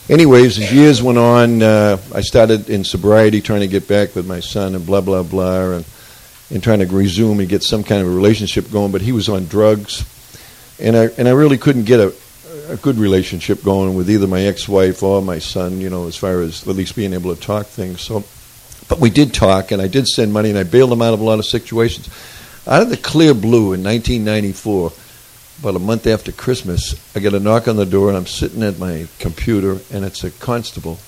[0.10, 4.28] anyways, as years went on, uh, I started in sobriety, trying to get back with
[4.28, 5.86] my son, and blah blah blah, and
[6.50, 8.92] and trying to resume and get some kind of a relationship going.
[8.92, 10.06] But he was on drugs,
[10.80, 12.14] and I and I really couldn't get a
[12.70, 15.80] a good relationship going with either my ex-wife or my son.
[15.80, 18.02] You know, as far as at least being able to talk things.
[18.02, 18.24] So,
[18.90, 21.20] but we did talk, and I did send money, and I bailed him out of
[21.20, 22.10] a lot of situations.
[22.68, 24.92] Out of the clear blue in 1994,
[25.62, 28.62] about a month after Christmas, I get a knock on the door, and I'm sitting
[28.62, 31.00] at my computer, and it's a constable,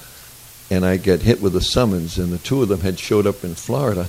[0.72, 3.44] and I get hit with a summons, and the two of them had showed up
[3.44, 4.08] in Florida,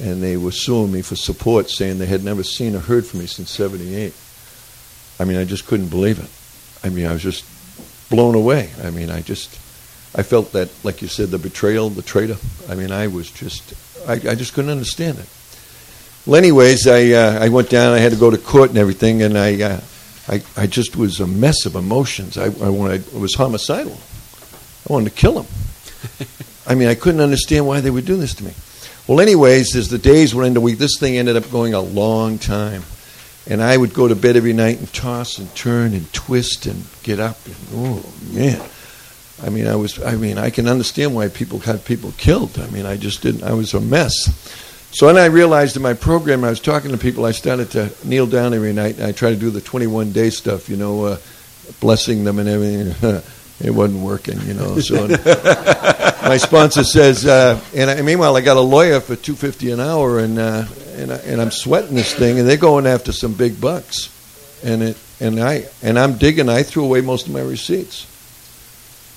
[0.00, 3.20] and they were suing me for support, saying they had never seen or heard from
[3.20, 4.14] me since '78.
[5.20, 6.30] I mean, I just couldn't believe it.
[6.82, 7.44] I mean, I was just
[8.08, 8.70] blown away.
[8.82, 9.52] I mean, I just,
[10.14, 12.38] I felt that, like you said, the betrayal, the traitor.
[12.66, 13.74] I mean, I was just,
[14.08, 15.28] I, I just couldn't understand it.
[16.24, 17.94] Well, anyways, I uh, I went down.
[17.94, 19.80] I had to go to court and everything, and I uh,
[20.28, 22.38] I I just was a mess of emotions.
[22.38, 23.98] I I, wanted, I was homicidal.
[24.88, 25.46] I wanted to kill him.
[26.66, 28.52] I mean, I couldn't understand why they would do this to me.
[29.08, 32.38] Well, anyways, as the days went into week, this thing ended up going a long
[32.38, 32.84] time.
[33.48, 36.84] And I would go to bed every night and toss and turn and twist and
[37.02, 37.44] get up.
[37.44, 38.62] And, oh, man.
[39.42, 40.00] I mean, I was.
[40.00, 42.60] I mean, I can understand why people had people killed.
[42.60, 43.42] I mean, I just didn't.
[43.42, 44.28] I was a mess.
[44.92, 47.24] So then I realized in my program, I was talking to people.
[47.24, 50.28] I started to kneel down every night and I tried to do the 21 day
[50.28, 50.68] stuff.
[50.68, 51.18] You know, uh,
[51.80, 53.22] blessing them and everything.
[53.60, 54.38] it wasn't working.
[54.42, 54.78] You know.
[54.80, 55.08] So
[56.22, 60.18] my sponsor says, uh, and I, meanwhile, I got a lawyer for 250 an hour,
[60.18, 60.66] and uh,
[60.96, 64.10] and, I, and I'm sweating this thing, and they're going after some big bucks,
[64.62, 66.50] and it and I and I'm digging.
[66.50, 68.06] I threw away most of my receipts,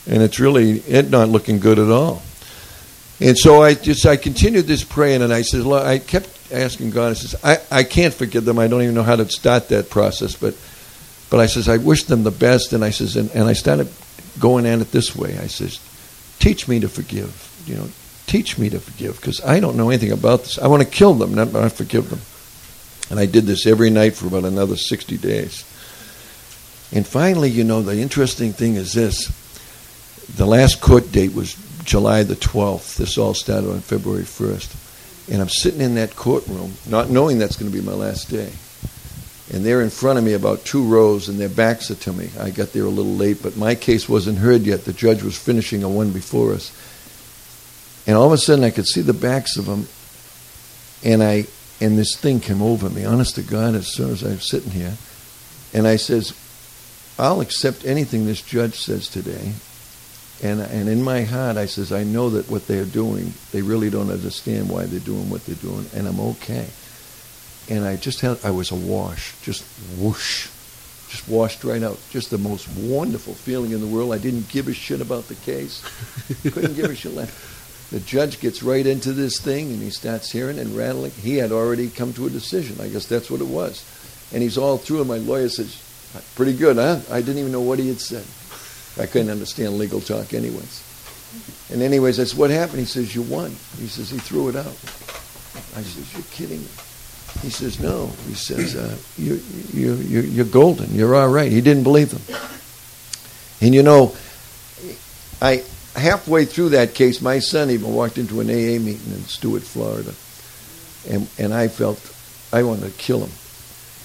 [0.07, 2.21] and it's really it not looking good at all.
[3.19, 6.91] And so I just I continued this praying, and I said, Lord, I kept asking
[6.91, 7.11] God.
[7.11, 8.59] I says, I, I can't forgive them.
[8.59, 10.55] I don't even know how to start that process, but
[11.29, 13.89] but I says I wish them the best, and I says and, and I started
[14.39, 15.37] going at it this way.
[15.37, 15.79] I says,
[16.39, 17.51] teach me to forgive.
[17.65, 17.89] You know,
[18.27, 20.59] teach me to forgive because I don't know anything about this.
[20.59, 22.19] I want to kill them, not, not forgive them.
[23.09, 25.63] And I did this every night for about another 60 days.
[26.91, 29.31] And finally, you know, the interesting thing is this
[30.35, 31.55] the last court date was
[31.85, 32.97] July the 12th.
[32.97, 35.31] This all started on February 1st.
[35.31, 38.51] And I'm sitting in that courtroom, not knowing that's going to be my last day.
[39.53, 42.29] and they're in front of me about two rows, and their backs are to me.
[42.39, 44.85] I got there a little late, but my case wasn't heard yet.
[44.85, 46.71] The judge was finishing a one before us,
[48.07, 49.87] and all of a sudden I could see the backs of them,
[51.03, 51.45] and I
[51.81, 53.05] and this thing came over me.
[53.05, 54.93] Honest to God, as soon as I was sitting here,
[55.73, 56.33] and I says,
[57.19, 59.53] "I'll accept anything this judge says today."
[60.43, 63.89] And, and in my heart, I says, I know that what they're doing, they really
[63.89, 66.67] don't understand why they're doing what they're doing, and I'm okay
[67.69, 69.63] and I just had I was awash, just
[69.97, 70.47] whoosh,
[71.09, 71.97] just washed right out.
[72.09, 74.13] Just the most wonderful feeling in the world.
[74.13, 75.83] I didn't give a shit about the case.
[76.43, 77.91] Couldn't give a shit left.
[77.91, 81.11] The judge gets right into this thing and he starts hearing and rattling.
[81.11, 82.81] He had already come to a decision.
[82.81, 83.85] I guess that's what it was.
[84.33, 85.81] And he's all through and my lawyer says,
[86.35, 87.01] Pretty good, huh?
[87.11, 88.25] I didn't even know what he had said.
[88.97, 90.83] I couldn't understand legal talk anyways.
[91.71, 92.79] And anyways, said, What happened?
[92.79, 93.51] He says, You won.
[93.77, 94.65] He says, He threw it out.
[95.75, 96.69] I says, You're kidding me.
[97.41, 98.07] He says, no.
[98.27, 99.41] He says, uh, you,
[99.73, 100.93] you, you, you're golden.
[100.95, 101.51] You're all right.
[101.51, 102.37] He didn't believe them.
[103.61, 104.15] And you know,
[105.41, 105.63] I
[105.95, 110.13] halfway through that case, my son even walked into an AA meeting in Stuart, Florida,
[111.09, 111.99] and and I felt
[112.51, 113.31] I wanted to kill him,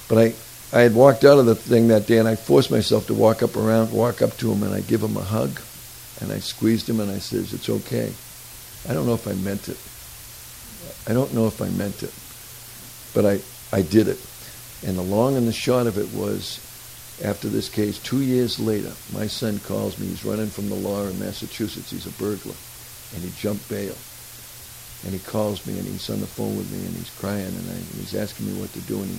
[0.09, 0.35] but I
[0.73, 3.43] I had walked out of the thing that day, and I forced myself to walk
[3.43, 5.61] up around, walk up to him, and I give him a hug,
[6.21, 8.13] and I squeezed him, and I says, "It's okay."
[8.89, 9.77] I don't know if I meant it.
[11.09, 12.13] I don't know if I meant it.
[13.13, 13.41] But I,
[13.77, 14.19] I did it.
[14.87, 16.61] And the long and the short of it was,
[17.23, 20.07] after this case, two years later, my son calls me.
[20.07, 21.91] He's running from the law in Massachusetts.
[21.91, 22.55] He's a burglar.
[23.15, 23.97] And he jumped bail.
[25.05, 27.71] And he calls me and he's on the phone with me and he's crying and,
[27.71, 29.01] I, he's asking me what to do.
[29.01, 29.19] And, he,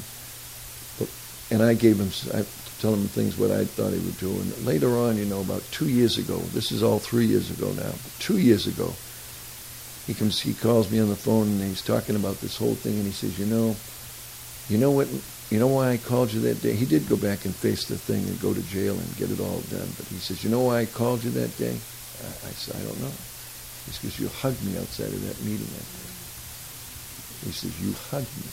[1.52, 2.45] and I gave him, I
[2.80, 4.32] tell him things what I thought he would do.
[4.32, 7.72] And later on, you know, about two years ago, this is all three years ago
[7.74, 8.93] now, two years ago,
[10.08, 12.95] he comes, he calls me on the phone and he's talking about this whole thing
[12.95, 13.76] and he says, you know,
[14.70, 15.08] you know what,
[15.52, 16.74] you know why I called you that day?
[16.74, 19.39] He did go back and face the thing and go to jail and get it
[19.39, 19.89] all done.
[19.97, 21.76] But he says, you know why I called you that day?
[21.76, 23.14] I, I said, I don't know.
[23.86, 26.12] He says, you hugged me outside of that meeting that day.
[27.45, 28.52] He says, you hugged me.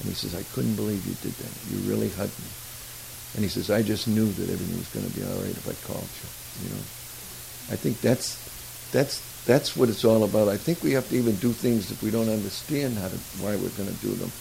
[0.00, 1.52] And he says, I couldn't believe you did that.
[1.70, 2.50] You really hugged me.
[3.34, 5.68] And he says, I just knew that everything was going to be all right if
[5.68, 6.28] I called you.
[6.64, 6.82] You know,
[7.70, 8.36] I think that's
[8.90, 10.48] that's that's what it's all about.
[10.48, 13.56] I think we have to even do things if we don't understand how to, why
[13.56, 14.32] we're going to do them.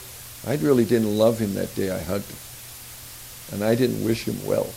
[0.47, 2.37] I really didn't love him that day I hugged him.
[3.53, 4.67] And I didn't wish him well.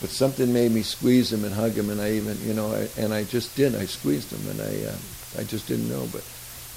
[0.00, 2.88] But something made me squeeze him and hug him, and I even, you know, I,
[2.96, 3.74] and I just did.
[3.74, 4.96] I squeezed him, and I, uh,
[5.40, 6.06] I just didn't know.
[6.12, 6.22] But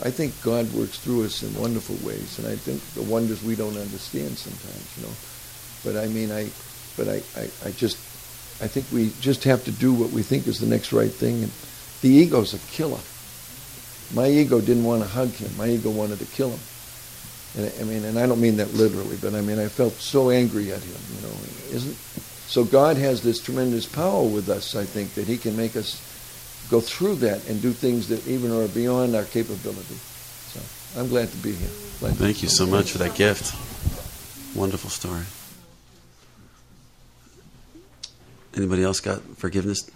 [0.04, 3.56] I think God works through us in wonderful ways, and I think the wonders we
[3.56, 5.14] don't understand sometimes, you know.
[5.84, 6.50] But I mean, I,
[6.98, 7.98] but I, I, I just,
[8.62, 11.44] I think we just have to do what we think is the next right thing,
[11.44, 11.52] and
[12.02, 13.00] the ego's a killer.
[14.14, 15.56] My ego didn't want to hug him.
[15.56, 16.60] My ego wanted to kill him.
[17.58, 20.30] And I mean, and I don't mean that literally, but I mean, I felt so
[20.30, 21.02] angry at him.
[21.16, 21.34] You know,
[21.72, 21.96] isn't
[22.48, 22.64] so?
[22.64, 24.76] God has this tremendous power with us.
[24.76, 26.02] I think that He can make us
[26.72, 29.96] go through that and do things that even are beyond our capability.
[30.48, 31.70] So I'm glad to be here.
[32.00, 33.54] Glad Thank you so much for that gift.
[34.56, 35.24] Wonderful story.
[38.56, 39.90] Anybody else got forgiveness?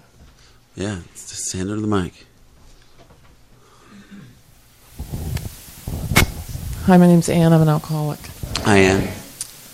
[0.75, 2.25] Yeah, just hand her the mic.
[6.83, 7.53] Hi, my name's Anne.
[7.53, 8.19] I'm an alcoholic.
[8.59, 9.13] Hi, Ann.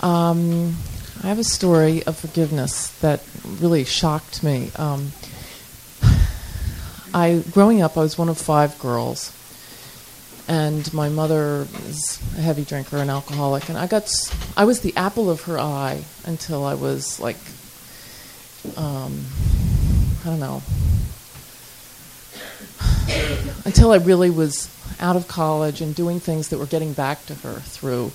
[0.01, 0.77] Um,
[1.23, 4.71] I have a story of forgiveness that really shocked me.
[4.75, 5.11] Um,
[7.13, 9.35] I, growing up, I was one of five girls,
[10.47, 14.09] and my mother is a heavy drinker and alcoholic, and I got,
[14.55, 17.37] I was the apple of her eye until I was like,
[18.77, 19.25] um,
[20.23, 20.61] I don't know,
[23.65, 27.35] until I really was out of college and doing things that were getting back to
[27.35, 28.11] her through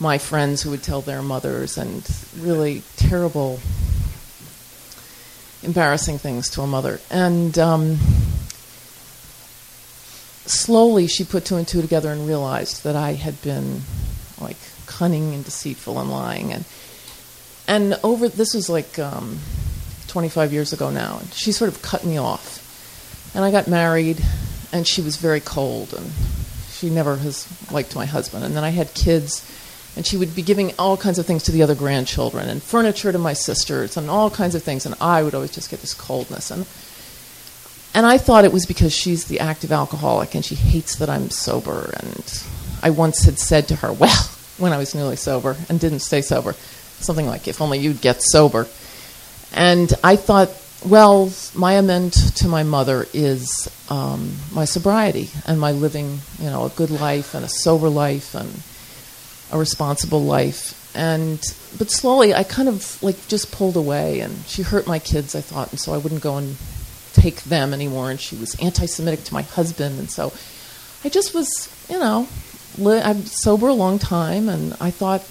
[0.00, 2.08] my friends who would tell their mothers and
[2.38, 3.60] really terrible,
[5.62, 7.00] embarrassing things to a mother.
[7.10, 7.98] And um,
[10.46, 13.82] slowly she put two and two together and realized that I had been
[14.40, 14.56] like
[14.86, 16.52] cunning and deceitful and lying.
[16.52, 16.64] And,
[17.68, 19.38] and over, this was like um,
[20.08, 22.66] 25 years ago now, and she sort of cut me off.
[23.34, 24.20] And I got married
[24.72, 26.10] and she was very cold and
[26.70, 28.44] she never has liked my husband.
[28.44, 29.44] And then I had kids,
[29.96, 33.12] and she would be giving all kinds of things to the other grandchildren and furniture
[33.12, 35.94] to my sisters and all kinds of things, and I would always just get this
[35.94, 36.50] coldness.
[36.50, 36.66] And
[37.92, 41.28] and I thought it was because she's the active alcoholic and she hates that I'm
[41.28, 41.92] sober.
[42.00, 42.44] And
[42.82, 46.22] I once had said to her, well, when I was newly sober and didn't stay
[46.22, 48.68] sober, something like, if only you'd get sober.
[49.52, 50.50] And I thought
[50.84, 56.64] well, my amend to my mother is um, my sobriety and my living, you know,
[56.64, 58.62] a good life and a sober life and
[59.52, 60.76] a responsible life.
[60.94, 61.38] and
[61.78, 65.40] but slowly I kind of like just pulled away, and she hurt my kids, I
[65.40, 66.56] thought, and so I wouldn't go and
[67.12, 68.10] take them anymore.
[68.10, 70.32] And she was anti-Semitic to my husband, and so
[71.04, 72.26] I just was, you know,
[72.76, 75.22] li- I'm sober a long time, and I thought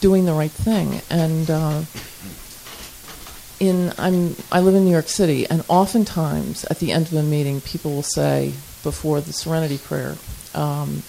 [0.00, 1.50] doing the right thing, and.
[1.50, 1.82] Uh,
[3.58, 7.22] in I'm I live in New York City, and oftentimes at the end of a
[7.22, 8.52] meeting, people will say
[8.82, 10.16] before the Serenity Prayer,
[10.54, 11.02] um,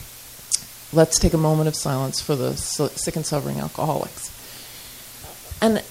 [0.94, 4.32] "Let's take a moment of silence for the sick and suffering alcoholics."
[5.62, 5.84] And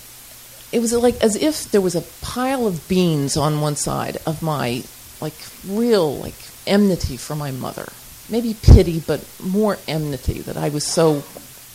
[0.73, 4.43] it was like as if there was a pile of beans on one side of
[4.43, 4.83] my
[5.21, 5.35] like
[5.67, 6.35] real like
[6.67, 7.89] enmity for my mother,
[8.29, 11.23] maybe pity, but more enmity that I was so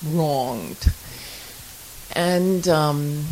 [0.04, 0.92] wronged,
[2.14, 2.68] and.
[2.68, 3.26] Um,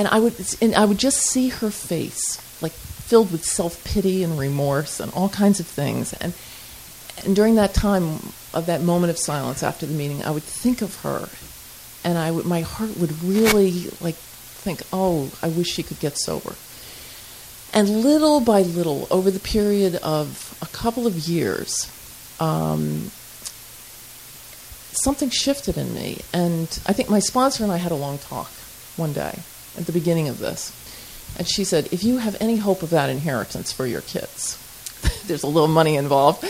[0.00, 4.22] and I would and I would just see her face like filled with self pity
[4.22, 6.32] and remorse and all kinds of things and
[7.24, 8.18] and during that time
[8.52, 11.28] of that moment of silence after the meeting I would think of her
[12.04, 16.54] and I my heart would really like think oh I wish she could get sober
[17.72, 21.90] and little by little over the period of a couple of years
[22.40, 23.10] um,
[24.92, 28.50] something shifted in me and I think my sponsor and I had a long talk
[28.96, 29.38] one day
[29.76, 30.76] at the beginning of this.
[31.38, 34.58] And she said, if you have any hope of that inheritance for your kids,
[35.26, 36.44] there's a little money involved.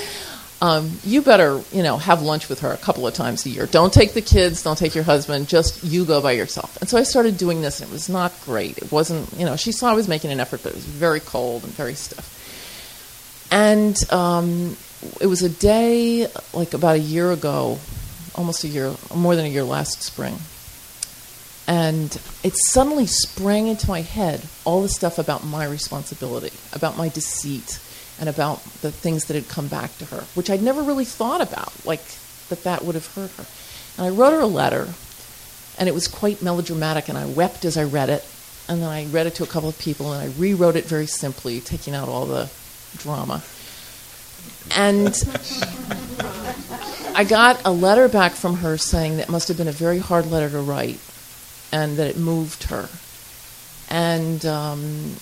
[0.63, 3.65] Um, you better, you know, have lunch with her a couple of times a year.
[3.65, 6.77] Don't take the kids, don't take your husband, just you go by yourself.
[6.83, 8.77] And so I started doing this, and it was not great.
[8.77, 11.21] It wasn't, you know, she saw I was making an effort, but it was very
[11.21, 13.49] cold and very stiff.
[13.51, 14.77] And um,
[15.19, 17.79] it was a day, like about a year ago,
[18.35, 20.37] almost a year, more than a year last spring,
[21.67, 27.09] and it suddenly sprang into my head all the stuff about my responsibility, about my
[27.09, 27.81] deceit,
[28.21, 31.41] and about the things that had come back to her, which I'd never really thought
[31.41, 32.05] about, like
[32.49, 33.47] that that would have hurt her.
[33.97, 34.89] And I wrote her a letter,
[35.79, 38.25] and it was quite melodramatic, and I wept as I read it.
[38.69, 41.07] And then I read it to a couple of people, and I rewrote it very
[41.07, 42.49] simply, taking out all the
[42.99, 43.43] drama.
[44.77, 45.09] And
[47.15, 50.27] I got a letter back from her saying that must have been a very hard
[50.27, 51.01] letter to write
[51.73, 52.89] and that it moved her.
[53.89, 55.17] And um,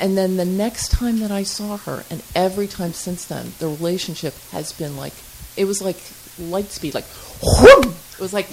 [0.00, 3.68] and then the next time that I saw her, and every time since then, the
[3.68, 5.14] relationship has been like
[5.56, 6.00] it was like
[6.38, 7.06] light speed, like
[7.42, 7.94] whoom!
[8.14, 8.48] it was like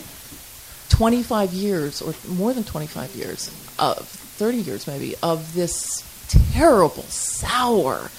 [0.90, 6.04] 25 years or more than 25 years of 30 years maybe of this
[6.54, 8.10] terrible sour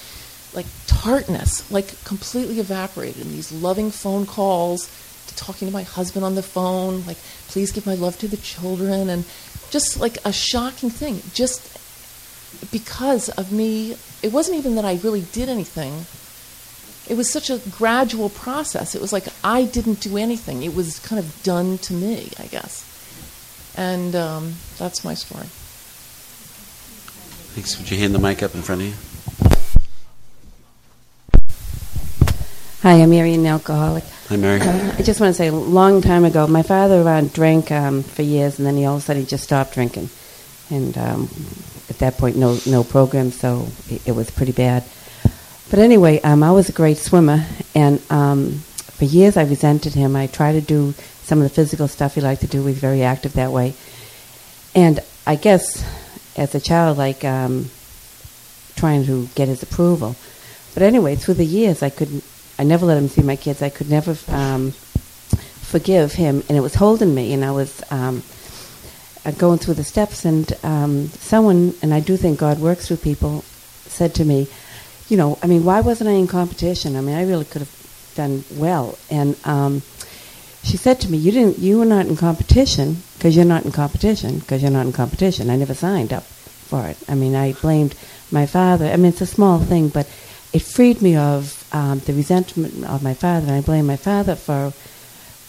[0.54, 4.90] like tartness like completely evaporated and these loving phone calls
[5.26, 7.18] to talking to my husband on the phone like
[7.48, 9.24] please give my love to the children and
[9.70, 11.71] just like a shocking thing just
[12.70, 16.05] because of me it wasn't even that i really did anything
[17.09, 20.98] it was such a gradual process it was like i didn't do anything it was
[21.00, 22.88] kind of done to me i guess
[23.76, 25.46] and um, that's my story
[27.55, 27.76] Thanks.
[27.76, 28.94] Would you hand the mic up in front of you?
[32.80, 34.05] Hi, I'm Mary, an alcoholic.
[34.30, 34.59] Hi, Mary.
[34.59, 38.05] Uh, I just want to say, a long time ago, my father uh, drank um,
[38.05, 40.09] for years, and then he all of a sudden he just stopped drinking.
[40.70, 41.28] And um,
[41.93, 44.82] at that point, no no program, so it, it was pretty bad.
[45.70, 48.62] But anyway, um, I was a great swimmer, and um,
[48.97, 50.16] for years I resented him.
[50.16, 52.61] I tried to do some of the physical stuff he liked to do.
[52.61, 53.74] He was very active that way.
[54.74, 55.84] And I guess
[56.36, 57.70] as a child, like um,
[58.76, 60.16] trying to get his approval.
[60.74, 62.22] But anyway, through the years, I could
[62.59, 63.61] I never let him see my kids.
[63.61, 67.32] I could never um, forgive him, and it was holding me.
[67.32, 68.22] And I was um,
[69.30, 73.42] going through the steps, and um, someone, and I do think God works through people,
[73.86, 74.48] said to me,
[75.08, 76.96] you know, I mean, why wasn't I in competition?
[76.96, 78.98] I mean, I really could have done well.
[79.10, 79.82] And um,
[80.62, 81.58] she said to me, "You didn't.
[81.58, 85.50] You were not in competition because you're not in competition because you're not in competition.
[85.50, 86.96] I never signed up for it.
[87.08, 87.94] I mean, I blamed
[88.30, 88.86] my father.
[88.86, 90.08] I mean, it's a small thing, but
[90.52, 94.36] it freed me of um, the resentment of my father, and I blame my father
[94.36, 94.72] for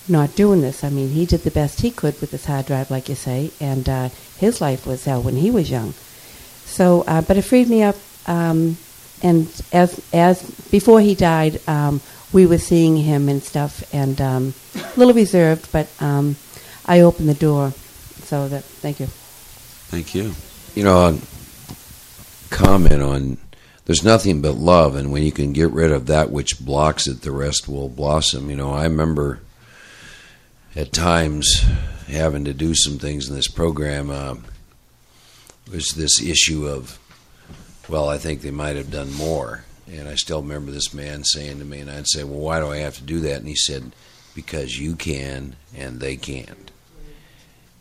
[0.07, 0.83] not doing this.
[0.83, 3.51] I mean, he did the best he could with this hard drive, like you say,
[3.59, 5.93] and uh, his life was hell when he was young.
[6.65, 7.95] So, uh, but it freed me up.
[8.25, 8.77] Um,
[9.21, 12.01] and as as before he died, um,
[12.33, 16.35] we were seeing him and stuff, and um, a little reserved, but um,
[16.85, 17.71] I opened the door.
[18.23, 19.07] So that thank you.
[19.07, 20.33] Thank you.
[20.75, 21.19] You know,
[22.49, 23.37] comment on
[23.85, 27.21] there's nothing but love, and when you can get rid of that which blocks it,
[27.21, 28.49] the rest will blossom.
[28.49, 29.39] You know, I remember
[30.75, 31.65] at times
[32.07, 34.09] having to do some things in this program.
[34.09, 34.35] Uh,
[35.71, 36.99] was this issue of,
[37.87, 39.65] well, I think they might have done more.
[39.91, 42.67] And I still remember this man saying to me, and I'd say, well, why do
[42.67, 43.39] I have to do that?
[43.39, 43.93] And he said,
[44.33, 46.71] because you can and they can't.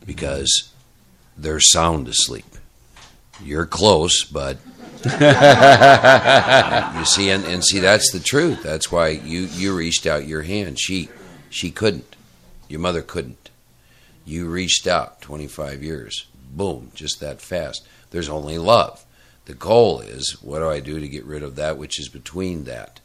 [0.05, 0.72] Because
[1.36, 2.45] they're sound asleep.
[3.43, 4.59] You're close, but
[5.05, 5.11] you
[7.05, 8.62] see, and, and see that's the truth.
[8.62, 10.78] That's why you you reached out your hand.
[10.78, 11.09] She
[11.51, 12.14] she couldn't.
[12.73, 13.51] Your mother couldn't.
[14.25, 16.27] You reached out 25 years.
[16.55, 17.87] Boom, just that fast.
[18.12, 19.05] There's only love.
[19.45, 22.64] The goal is what do I do to get rid of that which is between
[22.64, 23.01] that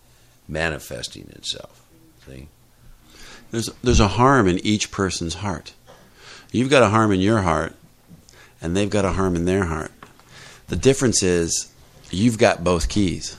[0.47, 1.85] manifesting itself?
[2.25, 2.47] See?
[3.51, 5.73] There's there's a harm in each person's heart.
[6.53, 7.75] You've got a harm in your heart,
[8.61, 9.91] and they've got a harm in their heart.
[10.67, 11.73] The difference is
[12.09, 13.35] you've got both keys.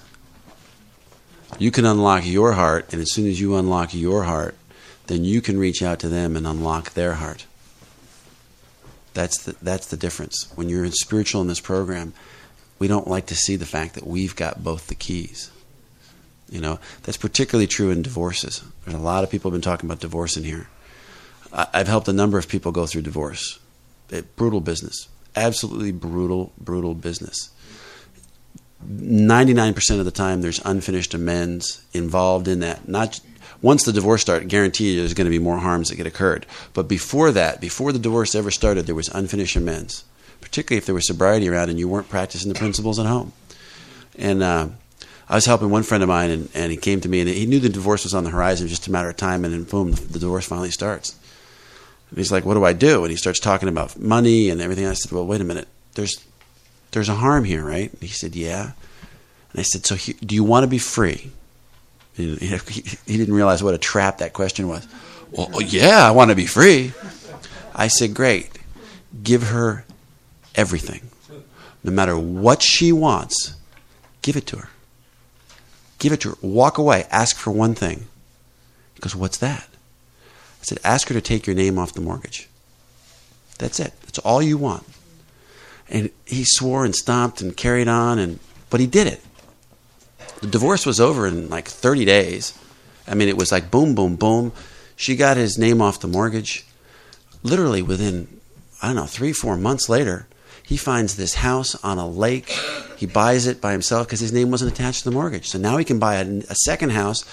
[1.58, 4.54] You can unlock your heart, and as soon as you unlock your heart,
[5.08, 7.46] then you can reach out to them and unlock their heart.
[9.14, 10.52] That's the, that's the difference.
[10.54, 12.12] When you're in spiritual in this program,
[12.78, 15.50] we don't like to see the fact that we've got both the keys.
[16.48, 18.62] You know, that's particularly true in divorces.
[18.84, 20.68] There's a lot of people have been talking about divorce in here.
[21.52, 23.58] I've helped a number of people go through divorce.
[24.10, 25.08] It, brutal business.
[25.34, 27.50] Absolutely brutal, brutal business.
[28.86, 32.88] 99% of the time, there's unfinished amends involved in that.
[32.88, 33.20] Not
[33.60, 36.46] once the divorce started, guarantee you there's going to be more harms that get occurred.
[36.74, 40.04] But before that, before the divorce ever started, there was unfinished amends,
[40.40, 43.32] particularly if there was sobriety around and you weren't practicing the principles at home.
[44.16, 44.68] And uh,
[45.28, 47.46] I was helping one friend of mine, and, and he came to me, and he
[47.46, 49.92] knew the divorce was on the horizon, just a matter of time, and then boom,
[49.92, 51.16] the, the divorce finally starts.
[52.10, 54.86] And he's like, "What do I do?" And he starts talking about money and everything.
[54.86, 55.68] I said, "Well, wait a minute.
[55.94, 56.24] There's
[56.92, 58.72] there's a harm here, right?" And he said, "Yeah."
[59.52, 61.30] And I said, "So he, do you want to be free?"
[62.18, 64.86] He, he, didn't realize what a trap that question was.
[65.30, 66.92] Well, oh, yeah, I want to be free.
[67.74, 68.50] I said, "Great.
[69.22, 69.84] Give her
[70.54, 71.08] everything.
[71.84, 73.54] No matter what she wants,
[74.22, 74.68] give it to her.
[75.98, 76.36] Give it to her.
[76.42, 77.06] Walk away.
[77.10, 78.06] Ask for one thing."
[78.94, 79.68] He goes, "What's that?"
[80.60, 82.48] I said, ask her to take your name off the mortgage.
[83.58, 83.92] That's it.
[84.02, 84.84] That's all you want.
[85.88, 88.38] And he swore and stomped and carried on, and
[88.70, 89.22] but he did it.
[90.40, 92.56] The divorce was over in like 30 days.
[93.06, 94.52] I mean, it was like boom, boom, boom.
[94.96, 96.66] She got his name off the mortgage.
[97.42, 98.40] Literally within,
[98.82, 100.26] I don't know, three, four months later,
[100.62, 102.50] he finds this house on a lake.
[102.96, 105.48] He buys it by himself because his name wasn't attached to the mortgage.
[105.48, 107.24] So now he can buy a, a second house,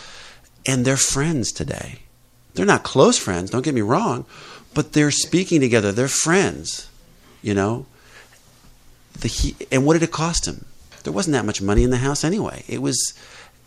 [0.65, 1.99] and they're friends today.
[2.53, 4.25] They're not close friends, don't get me wrong,
[4.73, 5.91] but they're speaking together.
[5.91, 6.89] They're friends,
[7.41, 7.85] you know.
[9.19, 10.65] The he, and what did it cost him?
[11.05, 12.63] There wasn't that much money in the house anyway.
[12.67, 13.13] It was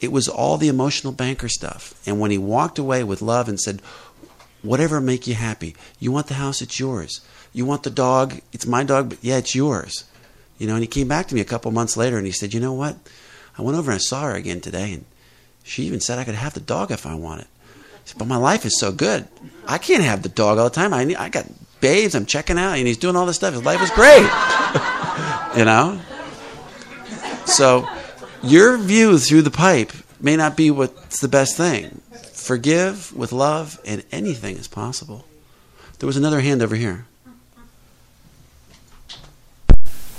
[0.01, 1.95] it was all the emotional banker stuff.
[2.07, 3.81] And when he walked away with love and said,
[4.63, 5.75] "Whatever make you happy.
[5.99, 7.21] You want the house, it's yours.
[7.53, 10.05] You want the dog, it's my dog, but yeah, it's yours."
[10.59, 12.53] You know, and he came back to me a couple months later and he said,
[12.53, 12.97] "You know what?
[13.57, 15.05] I went over and I saw her again today and
[15.65, 17.47] she even said I could have the dog if I wanted."
[18.17, 19.29] But my life is so good.
[19.67, 20.95] I can't have the dog all the time.
[20.95, 21.47] I need, I got
[21.81, 22.15] babes.
[22.15, 23.55] I'm checking out, and he's doing all this stuff.
[23.55, 24.23] His life is great.
[25.59, 26.01] you know.
[27.49, 27.89] So,
[28.43, 32.03] your view through the pipe may not be what's the best thing.
[32.35, 35.25] Forgive with love, and anything is possible.
[35.99, 37.07] There was another hand over here.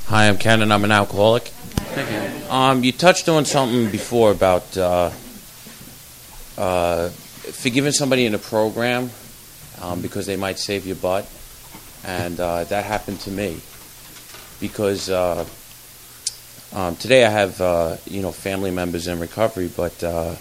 [0.08, 1.44] Hi, I'm Ken, and I'm an alcoholic.
[1.44, 2.52] Thank you.
[2.52, 5.12] Um, you touched on something before about uh,
[6.58, 9.12] uh, forgiving somebody in a program
[9.82, 11.32] um, because they might save your butt,
[12.04, 13.60] and uh, that happened to me
[14.60, 15.46] because uh,
[16.74, 20.36] um, today I have uh, you know family members in recovery, but uh,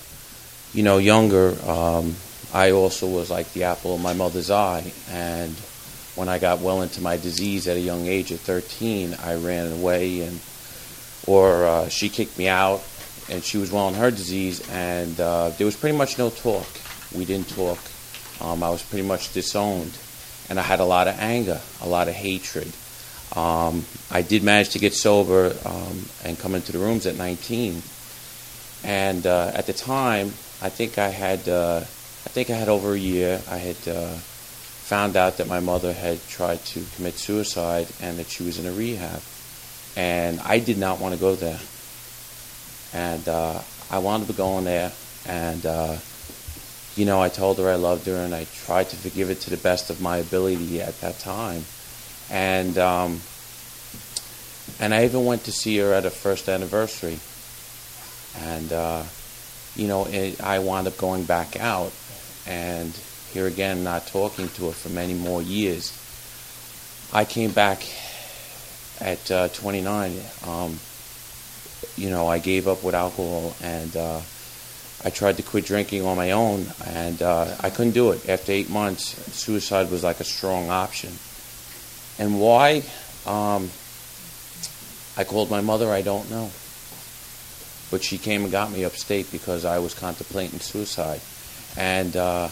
[0.73, 2.15] you know younger, um,
[2.53, 5.55] I also was like the apple of my mother's eye, and
[6.15, 9.73] when I got well into my disease at a young age of 13, I ran
[9.73, 10.41] away and
[11.27, 12.83] or uh, she kicked me out
[13.31, 16.67] and she was well in her disease and uh, there was pretty much no talk
[17.15, 17.79] we didn't talk.
[18.41, 19.97] Um, I was pretty much disowned,
[20.49, 22.73] and I had a lot of anger, a lot of hatred.
[23.37, 27.83] Um, I did manage to get sober um, and come into the rooms at 19,
[28.85, 30.29] and uh, at the time,
[30.63, 33.41] I think I had, uh, I think I had over a year.
[33.51, 38.29] I had uh, found out that my mother had tried to commit suicide and that
[38.29, 39.23] she was in a rehab,
[39.97, 41.61] and I did not want to go there,
[42.95, 43.61] and uh,
[43.91, 44.93] I wound up going there,
[45.27, 45.97] and uh,
[46.97, 49.51] you know, I told her I loved her, and I tried to forgive it to
[49.51, 51.65] the best of my ability at that time.
[52.31, 53.21] And um,
[54.81, 57.19] and I even went to see her at her first anniversary.
[58.41, 59.05] And uh,
[59.75, 61.93] you know, it, I wound up going back out,
[62.47, 62.93] and
[63.33, 65.93] here again, not talking to her for many more years.
[67.13, 67.83] I came back
[69.01, 70.13] at uh, 29.
[70.47, 70.79] Um,
[71.97, 73.97] you know, I gave up with alcohol and.
[73.97, 74.21] Uh,
[75.05, 78.29] I tried to quit drinking on my own, and uh, I couldn't do it.
[78.29, 81.13] After eight months, suicide was like a strong option.
[82.19, 82.83] And why?
[83.27, 83.71] Um,
[85.17, 85.91] I called my mother.
[85.91, 86.51] I don't know,
[87.91, 91.21] but she came and got me upstate because I was contemplating suicide,
[91.77, 92.17] and.
[92.17, 92.49] Uh,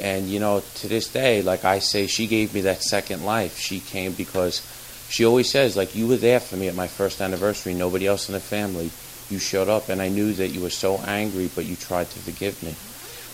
[0.00, 3.58] and you know, to this day, like I say, she gave me that second life.
[3.58, 4.60] She came because
[5.08, 7.74] she always says, like, you were there for me at my first anniversary.
[7.74, 8.90] Nobody else in the family.
[9.30, 12.18] You showed up, and I knew that you were so angry, but you tried to
[12.18, 12.74] forgive me.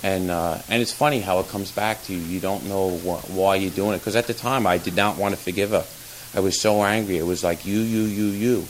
[0.03, 2.21] And uh, and it's funny how it comes back to you.
[2.21, 5.17] You don't know wh- why you're doing it because at the time I did not
[5.17, 5.85] want to forgive her.
[6.35, 7.19] I was so angry.
[7.19, 8.67] It was like you, you, you, you,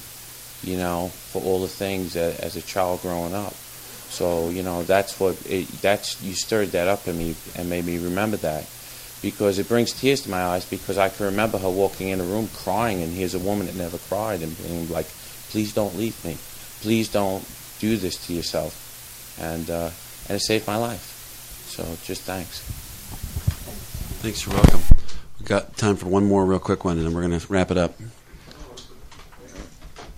[0.63, 3.55] you know, for all the things that, as a child growing up.
[4.13, 7.87] So you know that's what it, that's you stirred that up in me and made
[7.87, 8.69] me remember that
[9.23, 12.25] because it brings tears to my eyes because I can remember her walking in a
[12.25, 15.07] room crying and here's a woman that never cried and being like,
[15.49, 16.37] please don't leave me,
[16.83, 17.43] please don't
[17.79, 19.91] do this to yourself, and uh,
[20.29, 21.12] and it saved my life.
[21.73, 22.61] So just thanks.
[24.21, 24.45] Thanks.
[24.45, 24.83] You're welcome.
[25.41, 27.71] We've got time for one more real quick one, and then we're going to wrap
[27.71, 27.95] it up.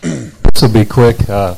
[0.52, 1.28] This will be quick.
[1.28, 1.54] Uh,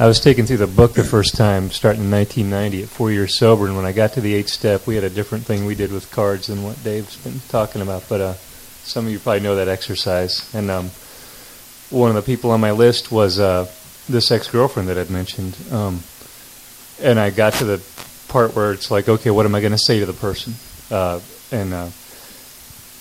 [0.00, 3.38] I was taken through the book the first time, starting in 1990 at four years
[3.38, 5.76] sober, and when I got to the eighth step, we had a different thing we
[5.76, 8.08] did with cards than what Dave's been talking about.
[8.08, 8.34] But uh,
[8.82, 10.52] some of you probably know that exercise.
[10.54, 10.90] And um,
[11.90, 13.70] one of the people on my list was uh,
[14.08, 15.56] this ex-girlfriend that I'd mentioned.
[15.70, 16.00] Um,
[17.00, 19.78] and I got to the part where it's like, okay, what am I going to
[19.78, 20.54] say to the person?
[20.90, 21.20] Uh,
[21.52, 21.88] and uh,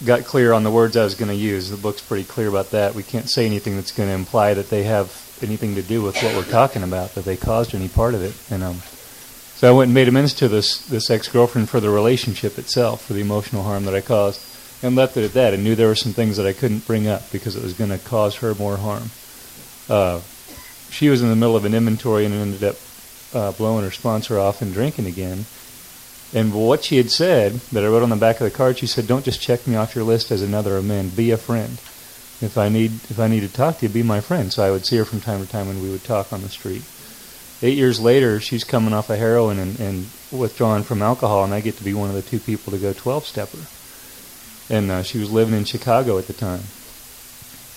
[0.06, 1.70] got clear on the words I was going to use.
[1.70, 2.96] The book's pretty clear about that.
[2.96, 6.22] We can't say anything that's going to imply that they have anything to do with
[6.22, 8.36] what we're talking about, that they caused any part of it.
[8.52, 8.76] And um,
[9.56, 13.06] so I went and made amends to this this ex girlfriend for the relationship itself,
[13.06, 14.42] for the emotional harm that I caused,
[14.84, 15.54] and left it at that.
[15.54, 17.92] And knew there were some things that I couldn't bring up because it was going
[17.92, 19.10] to cause her more harm.
[19.90, 20.22] Uh,
[20.90, 22.78] she was in the middle of an inventory and ended up
[23.34, 25.46] uh, blowing her sponsor off and drinking again.
[26.34, 28.88] And what she had said that I wrote on the back of the card, she
[28.88, 31.16] said, "Don't just check me off your list as another amend.
[31.16, 31.80] Be a friend.
[32.42, 34.72] If I need if I need to talk to you, be my friend." So I
[34.72, 36.84] would see her from time to time, and we would talk on the street.
[37.62, 41.60] Eight years later, she's coming off of heroin and, and withdrawing from alcohol, and I
[41.60, 43.58] get to be one of the two people to go 12 stepper.
[44.74, 46.62] And uh, she was living in Chicago at the time.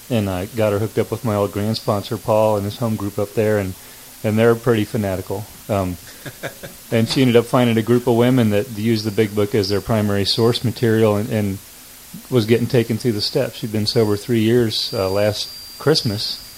[0.09, 2.95] And I got her hooked up with my old grand sponsor, Paul, and his home
[2.95, 3.75] group up there, and,
[4.25, 5.45] and they're pretty fanatical.
[5.69, 5.97] Um,
[6.93, 9.69] and she ended up finding a group of women that used the big book as
[9.69, 11.59] their primary source material and, and
[12.31, 13.57] was getting taken through the steps.
[13.57, 16.49] She'd been sober three years uh, last Christmas.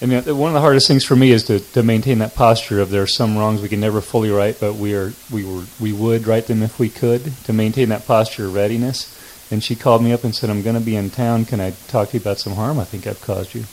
[0.00, 2.90] And one of the hardest things for me is to, to maintain that posture of
[2.90, 5.92] there are some wrongs we can never fully right, but we are we were we
[5.92, 9.16] would right them if we could to maintain that posture of readiness.
[9.52, 11.44] And she called me up and said, "I'm going to be in town.
[11.44, 13.64] Can I talk to you about some harm I think I've caused you?"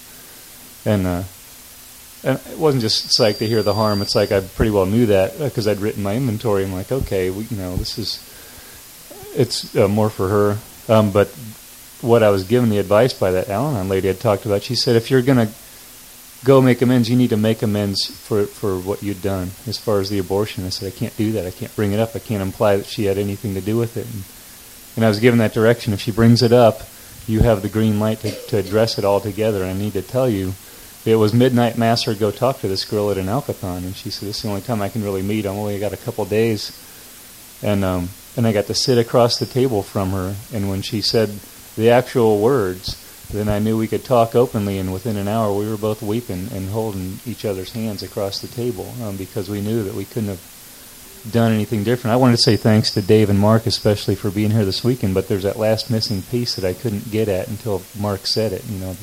[0.86, 1.24] And uh,
[2.24, 4.02] and it wasn't just psyched to hear the harm.
[4.02, 6.64] It's like I pretty well knew that because I'd written my inventory.
[6.64, 8.20] I'm like, okay, we, you know, this is
[9.36, 10.58] it's uh, more for her.
[10.94, 11.28] Um, but
[12.02, 14.96] what I was given the advice by that Al-Anon lady I talked about, she said,
[14.96, 15.54] if you're going to
[16.44, 20.00] go make amends, you need to make amends for for what you'd done as far
[20.00, 20.66] as the abortion.
[20.66, 21.46] I said, I can't do that.
[21.46, 22.16] I can't bring it up.
[22.16, 24.06] I can't imply that she had anything to do with it.
[24.06, 24.24] And,
[24.96, 25.94] and I was given that direction.
[25.94, 26.82] If she brings it up,
[27.28, 29.64] you have the green light to, to address it all together.
[29.64, 30.54] I need to tell you,
[31.10, 34.10] it was midnight mass or go talk to this girl at an alcathon, and she
[34.10, 35.46] said, "This is the only time I can really meet.
[35.46, 36.72] I'm only got a couple days."
[37.62, 40.36] And um, and I got to sit across the table from her.
[40.54, 41.30] And when she said
[41.76, 42.96] the actual words,
[43.32, 44.78] then I knew we could talk openly.
[44.78, 48.48] And within an hour, we were both weeping and holding each other's hands across the
[48.48, 52.14] table um, because we knew that we couldn't have done anything different.
[52.14, 55.14] I wanted to say thanks to Dave and Mark, especially for being here this weekend.
[55.14, 58.66] But there's that last missing piece that I couldn't get at until Mark said it.
[58.70, 58.96] You know,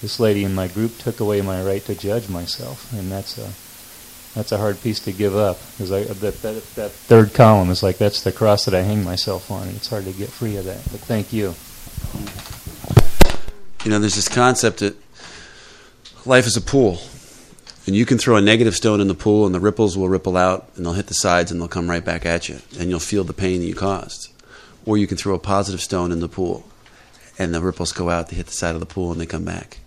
[0.00, 3.50] this lady in my group took away my right to judge myself, and that's a
[4.34, 7.98] that's a hard piece to give up because that, that that third column is like
[7.98, 10.64] that's the cross that I hang myself on, and it's hard to get free of
[10.66, 10.82] that.
[10.90, 11.54] But thank you.
[13.84, 14.96] You know, there's this concept that
[16.24, 16.98] life is a pool,
[17.86, 20.36] and you can throw a negative stone in the pool, and the ripples will ripple
[20.36, 23.00] out, and they'll hit the sides, and they'll come right back at you, and you'll
[23.00, 24.32] feel the pain that you caused.
[24.84, 26.68] Or you can throw a positive stone in the pool,
[27.38, 29.44] and the ripples go out, they hit the side of the pool, and they come
[29.44, 29.78] back.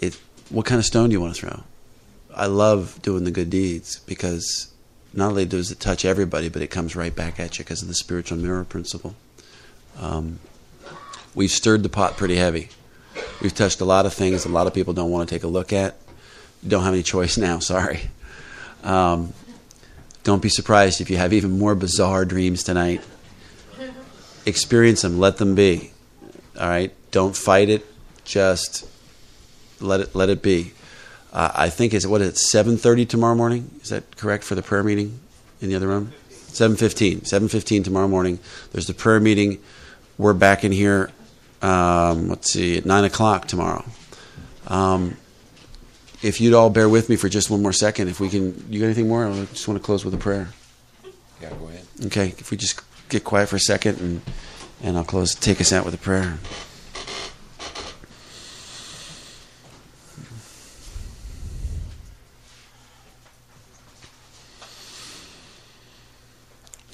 [0.00, 0.20] It,
[0.50, 1.64] what kind of stone do you want to throw?
[2.34, 4.72] I love doing the good deeds because
[5.12, 7.88] not only does it touch everybody, but it comes right back at you because of
[7.88, 9.14] the spiritual mirror principle.
[10.00, 10.40] Um,
[11.34, 12.68] we've stirred the pot pretty heavy.
[13.40, 15.48] We've touched a lot of things a lot of people don't want to take a
[15.48, 15.96] look at.
[16.66, 18.00] Don't have any choice now, sorry.
[18.82, 19.32] Um,
[20.24, 23.02] don't be surprised if you have even more bizarre dreams tonight.
[24.46, 25.92] Experience them, let them be.
[26.58, 26.92] All right?
[27.10, 27.86] Don't fight it,
[28.24, 28.88] just
[29.80, 30.72] let it let it be.
[31.32, 33.70] Uh, I think is what it's seven thirty tomorrow morning.
[33.82, 35.18] Is that correct for the prayer meeting
[35.60, 36.12] in the other room?
[36.30, 37.24] Seven fifteen.
[37.24, 38.38] Seven fifteen tomorrow morning.
[38.72, 39.58] There's the prayer meeting.
[40.18, 41.10] We're back in here.
[41.60, 43.84] Um, let's see, at nine o'clock tomorrow.
[44.68, 45.16] Um,
[46.22, 48.80] if you'd all bear with me for just one more second, if we can, you
[48.80, 49.26] got anything more?
[49.26, 50.48] I just want to close with a prayer.
[51.40, 51.86] Yeah, go ahead.
[52.06, 54.20] Okay, if we just get quiet for a second and
[54.82, 56.38] and I'll close take us out with a prayer.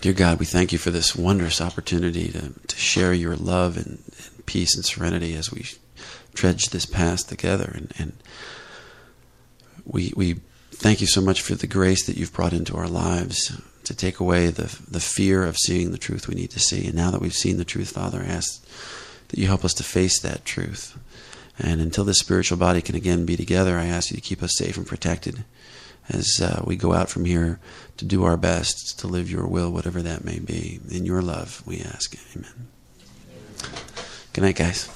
[0.00, 4.02] Dear God, we thank you for this wondrous opportunity to, to share your love and,
[4.36, 5.66] and peace and serenity as we
[6.32, 7.70] dredge this past together.
[7.74, 8.12] And, and
[9.84, 10.40] we, we
[10.70, 14.20] thank you so much for the grace that you've brought into our lives to take
[14.20, 16.86] away the, the fear of seeing the truth we need to see.
[16.86, 18.66] And now that we've seen the truth, Father, I ask
[19.28, 20.98] that you help us to face that truth.
[21.58, 24.56] And until this spiritual body can again be together, I ask you to keep us
[24.56, 25.44] safe and protected
[26.10, 27.58] as uh, we go out from here
[27.96, 30.80] to do our best to live your will, whatever that may be.
[30.90, 32.16] In your love, we ask.
[32.36, 32.68] Amen.
[34.32, 34.88] Good night, guys.